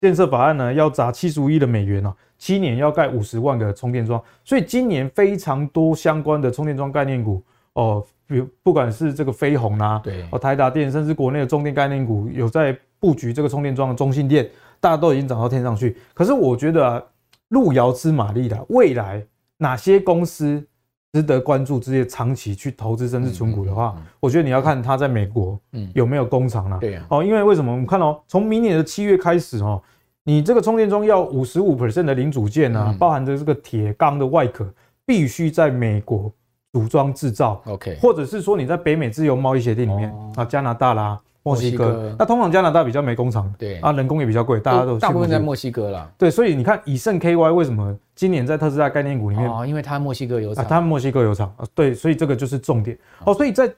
[0.00, 7.42] 建设法案呢，要砸七十五亿的美元哦，七年要盖五十万个充电桩，所以今年非常多相关的充电桩概念股
[7.74, 8.04] 哦。
[8.26, 14.48] 比如不管是这个飞鸿啊，对，哦台达电，甚至国内的中电概念股有在布局这个充电桩的中兴电，
[14.78, 15.96] 大家都已经涨到天上去。
[16.14, 17.02] 可是我觉得啊，
[17.48, 19.20] 路遥知马力的，未来
[19.58, 20.64] 哪些公司
[21.12, 25.58] 值得关注，这些长期去投资甚至存股的话，我觉得你要看它在美国
[25.94, 26.78] 有没有工厂了。
[26.78, 27.72] 对啊，哦，因为为什么？
[27.72, 29.82] 我们看哦，从明年的七月开始哦，
[30.22, 34.72] 你这个充电桩要五十五 percent 的零组件啊，包含着这个铁钢的外壳，
[35.04, 36.32] 必须在美国。
[36.74, 43.78] 组装制造，OK，或者是说你在北美自由贸易协定里面啊，加拿大啦、墨西哥，那通常加拿大比较没工厂，对。
[43.80, 46.10] 啊，人工也比较贵，大家都大部分在墨西哥啦。
[46.16, 52.96] 对，所以你看以盛 KY 为什么今年在特斯拉概念股里面哦，因为它墨西哥有厂，它墨西哥有厂啊，对，所以这个就是重点。
[53.24, 53.34] 哦。
[53.34, 53.72] 所以在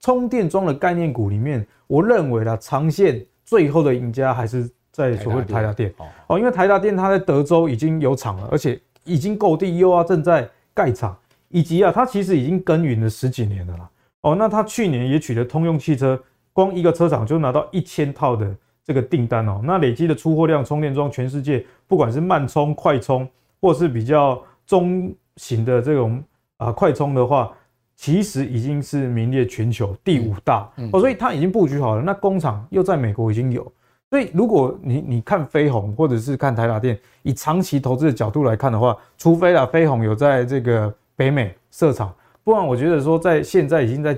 [0.00, 5.92] 充电桩的概念股里面，我认为啦，长线最后的赢家还是在所谓台达电。
[6.28, 11.16] 哦，因为台达电它在德州已经有厂了，而且已经购地，又要正在盖厂。
[11.50, 13.88] 以及啊，它其实已经耕耘了十几年了啦。
[14.20, 16.20] 哦，那它去年也取得通用汽车，
[16.58, 18.52] 光一个车厂就拿到一千套的
[18.84, 19.60] 这个订单哦。
[19.62, 23.28] 那累积的出货量，充电桩全世界不管是慢充、快充，
[23.60, 26.20] 或是比较中型的这种
[26.56, 27.52] 啊快充的话，
[27.94, 30.98] 其实已经是名列全球第五大哦。
[30.98, 33.62] 所以它已经布局好了，那工厂又在美国已经有。
[34.10, 40.92] 所以如果你你看飞鸿或者是看台达电，以长期投资的角度来看的话，除非啦飞鸿有在这个。
[41.18, 44.16] 北美设厂，不然我觉得说，在现在已经在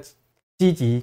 [0.59, 1.03] 积极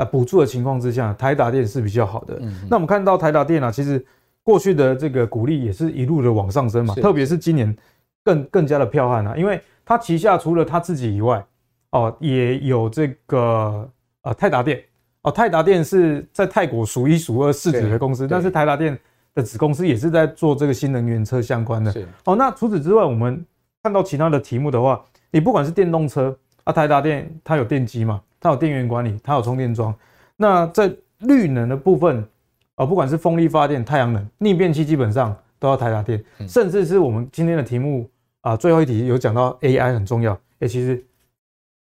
[0.00, 2.38] 啊补助的情况之下，台达电是比较好的。
[2.40, 4.04] 嗯、那我们看到台达电啊，其实
[4.42, 7.76] 过去的这个股利也是一路的往上升嘛，特别是今年
[8.24, 11.44] 更更加的彪悍啊，因为它旗下除了它自己以外，
[11.90, 13.88] 哦，也有这个
[14.22, 14.82] 呃泰达电
[15.22, 18.98] 哦，泰达电是在泰国数一数二市值的公司，但是台达电
[19.34, 21.94] 的子公司也是在做这个新能源车相关的。
[22.24, 23.44] 哦，那除此之外，我们
[23.82, 25.04] 看到其他的题目的话。
[25.32, 29.94] 你不管是电动车啊，台达电它有电机嘛，它有电源管理，它有充电桩。
[30.36, 32.26] 那在绿能的部分
[32.74, 36.24] 啊，不管是风力发电、太阳能、逆变器，基本上都要台达电。
[36.48, 38.08] 甚至是我们今天的题目
[38.40, 40.32] 啊，最后一题有讲到 AI 很重要。
[40.60, 41.04] 哎，其实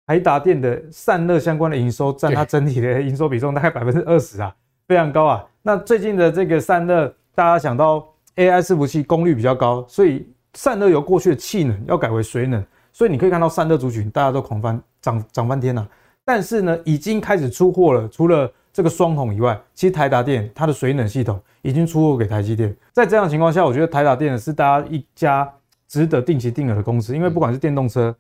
[0.07, 4.55] 台达电的散热相关的营收占它整体的营收比重大概百分之二十啊，
[4.87, 5.45] 非常高啊。
[5.61, 12.65] 那最近的这个散热，大家想到 AI 伺服器功率比较高，所以散热由过去的气能要改为水能。
[12.91, 15.87] 所以你可以看到散热族群，大家都狂翻涨涨翻天了。
[16.29, 18.07] 但是呢，已经开始出货了。
[18.11, 22.77] 除了这个双鸿以外，其实台达电它的水冷系统已经出货给台积电。
[22.93, 25.51] 在这样的情况下，我觉得台达电是大家一家
[25.89, 28.15] 值得定期定额的公司，因为不管是电动车、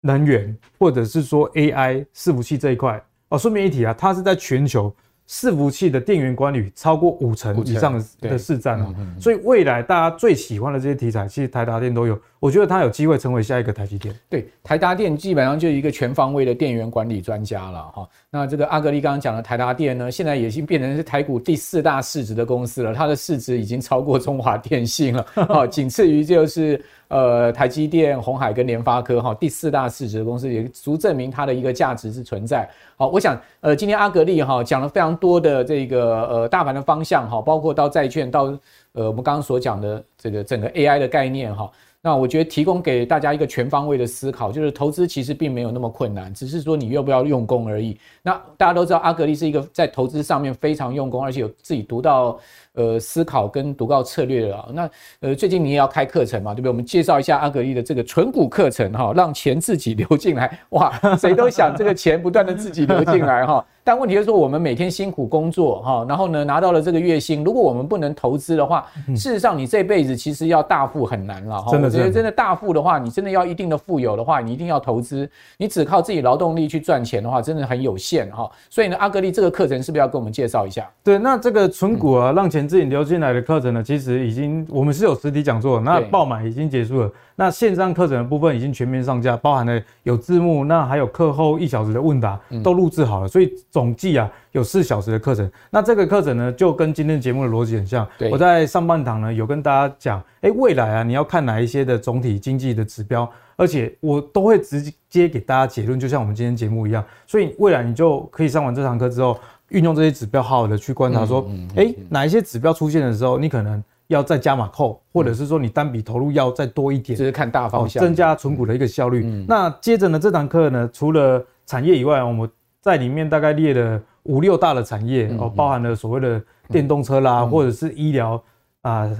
[0.00, 3.38] 能源，或者是说 AI 伺服器这一块哦。
[3.38, 4.92] 顺便一提啊，它是在全球。
[5.30, 14.14] 伺服器的电源管理超过五成以上的市占哦，所以未来大家最喜欢的这些题材，其实台达电都有，我觉得它有机会成为下一个台积电。
[14.28, 18.08] 对，台达电基本上就是一个全方位的电源管理专家了哈。
[18.30, 26.82] 那这个阿格力刚刚讲的台达电呢，现在已经变成是台股第四大市值的公司了，它的市值已经超过中华电信了， 好，仅次于就是。
[27.08, 32.68] 呃，台积电、鸿海跟联发科哈，第四大市值的公司也足证明它的一个价值是存在。
[32.98, 38.54] 好，我想呃，今天阿格力哈讲了非常多的这个呃大盘的方向哈，包括到债券到
[38.92, 41.70] 呃我们刚刚所讲的这个整个 AI 的概念哈。
[42.00, 47.98] 那我觉得提供给大家一个全方位的思考，就是投资其实并没有那么困难，只是说你要不要用功而已。
[48.22, 52.38] 那大家都知道阿格力是一个在投资上面非常用功，而且有自己独到。
[52.74, 54.68] 呃，思考跟独到策略的。
[54.72, 56.68] 那呃，最近你也要开课程嘛，对不对？
[56.70, 60.56] 我们介绍一下阿格力的这个存股课程哈，让钱自己流进来。
[60.68, 63.66] 哇，谁都想这个钱不断的自己流进来哈。
[63.88, 68.86] 但问题就是说，我们每天辛苦工作哈，然后呢拿到了这个月薪，如果我们不能投资的话，
[69.16, 71.72] 事实上你这辈子其实要大富很难了哈。
[71.72, 75.26] 真的，真的，真的大富的话，你真的要一定的富有的话，你一定要投资。
[75.56, 78.46] 你只靠自己劳动力去赚钱的话，真的很有限哈。
[78.68, 80.86] 所以呢，阿格力这个课程是不是要跟我们介绍一下？
[81.02, 87.10] 对，那这个存股啊，让钱自己流进来的课程呢，其实已经我们是有实体讲座，那爆满已经结束了。
[87.40, 95.48] 那线上课程的部分已经全面上架，包含了有字幕，那还有课后一小时的问答都录制好了，所以总计啊有四小时的课程。
[95.70, 98.04] 那这个课程呢，就跟今天节目的逻辑很像。
[98.32, 107.04] 我在上半堂呢有跟大家讲，哎，未来啊你要看哪一些的总体经济的指标，而且我都会直接给大家结论，就像我们今天节目一样。
[107.24, 113.80] 所以未来你就可以上完这堂课之后，运用这些指标，好好的去观察，说，哎，哪一些指标出现的时候，你可能。
[114.08, 119.22] 要再加码扣，或者是说你单笔投入要再多一点，就是看大方向，增加存股的一个效率。
[119.24, 122.50] 嗯、那接着呢，这堂课呢，除了产业以外，我们
[122.80, 128.42] 在里面大概列了五六大的产业哦，包含了所谓的电动车啦，或者是医疗
[128.80, 129.10] 啊、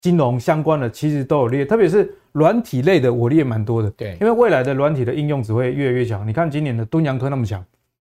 [0.00, 1.64] 金融相关的，其实都有列。
[1.64, 3.88] 特别是软体类的，我列蛮多的。
[3.92, 6.26] 对，因为未来的软体的应用只会越来越强。
[6.26, 7.64] 你看今年的敦阳科那么强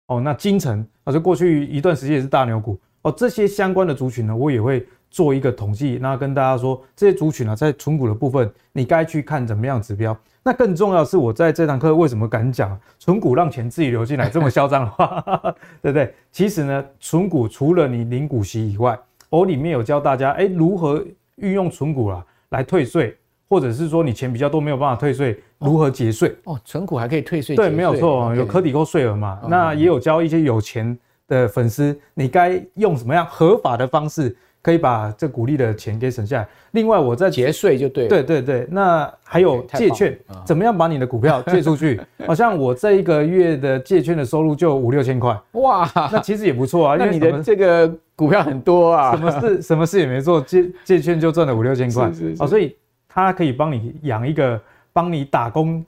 [0.08, 4.86] 哦，那金城啊，这过去一段时间也是大牛股哦，这些相关的族群呢，我也会。
[5.10, 10.18] 做一个统计，那跟大家说，这些族群呢，在存股的部分，你该去看怎么样指标。
[10.44, 15.22] 那更重要的是，我在这堂课为什么敢讲存股让钱自己流进来这么嚣张的话，
[15.82, 16.14] 对不对？
[16.32, 18.98] 其实呢，存股除了你领股息以外，
[19.30, 21.04] 我里面有教大家，哎，如何
[21.36, 23.18] 运用存股啊来退税，
[23.50, 26.34] 或者是说你钱比较多没有办法退税，如何节税？
[26.46, 27.54] 哦，存股还可以退税？
[27.54, 29.42] 对，没有错，有可抵扣税额嘛。
[29.50, 30.98] 那也有教一些有钱
[31.28, 34.34] 的粉丝，你该用什么样合法的方式？
[34.62, 36.48] 可以把这股利的钱给省下来。
[36.72, 38.10] 另外，我在节税就对了。
[38.10, 42.00] 对对对，那还有借券，怎么样把你的股票借出去？
[42.28, 45.40] 好像我这一个月的借券的收入就五六千块。
[45.54, 46.96] 哇，那其实也不错啊。
[47.00, 49.16] 那你的这个股票很多啊。
[49.16, 52.12] 什么事 什么事也没做，借借券就赚了五六千块。
[52.12, 52.44] 是是。
[52.44, 52.76] 哦，所以
[53.08, 54.60] 他可以帮你养一个
[54.92, 55.84] 帮你打工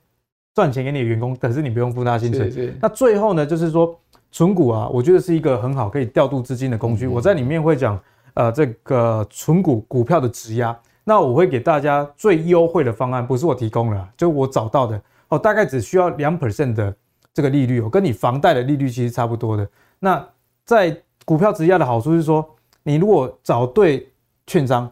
[0.54, 2.72] 赚钱给你的员工，可是你不用付他薪水。
[2.80, 3.94] 那最后呢，就是说
[4.32, 7.06] 存股啊，我觉得是一个很好可以调度资金的工具。
[7.06, 8.00] 我在里面会讲。
[8.34, 16.94] 呃，这个存股股票的质押，那我会给大家最优惠的方案，不是我提供的，就我找到的哦，大概只需要两 percent 的
[17.34, 19.68] 这个利率哦，跟你房贷的利率其实差不多的。
[19.98, 20.24] 那
[20.64, 22.48] 在股票质押的好处是说，
[22.82, 24.08] 你如果找对
[24.46, 24.90] 券商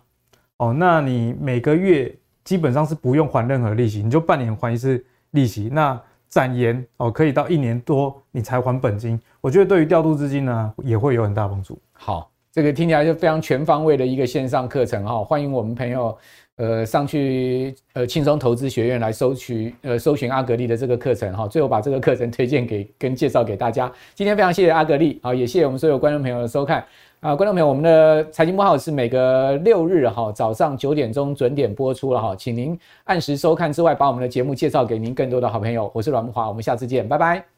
[0.56, 2.12] 哦，那你每个月
[2.42, 5.68] 基本上是不用还任何利息，你就半年还一次利息。
[5.72, 9.20] 那展延哦，可以到一年多你才还本金。
[9.40, 11.78] 我觉得对于调度资金呢，也会有很大帮助。
[11.92, 12.30] 好。
[12.52, 16.16] 这个听起来就非常全方位的一个线上课程哈，欢迎我们朋友
[16.56, 23.90] 呃上去呃轻松投资学院来搜取呃搜寻阿格力的这个课程哈，最后把这个课程推荐给跟介绍给大家。
[24.14, 26.84] 今天非常谢谢阿格力啊，也谢谢我们所有观众朋友的收看
[27.20, 35.90] 啊，观众朋友，我们的财经慕 House 是每个六日哈早上九点钟准点播出了哈，请您按时收看之外，把我们的节目介绍给您更多的好朋友。
[35.94, 37.57] 我是阮木华，我们下次见，拜拜。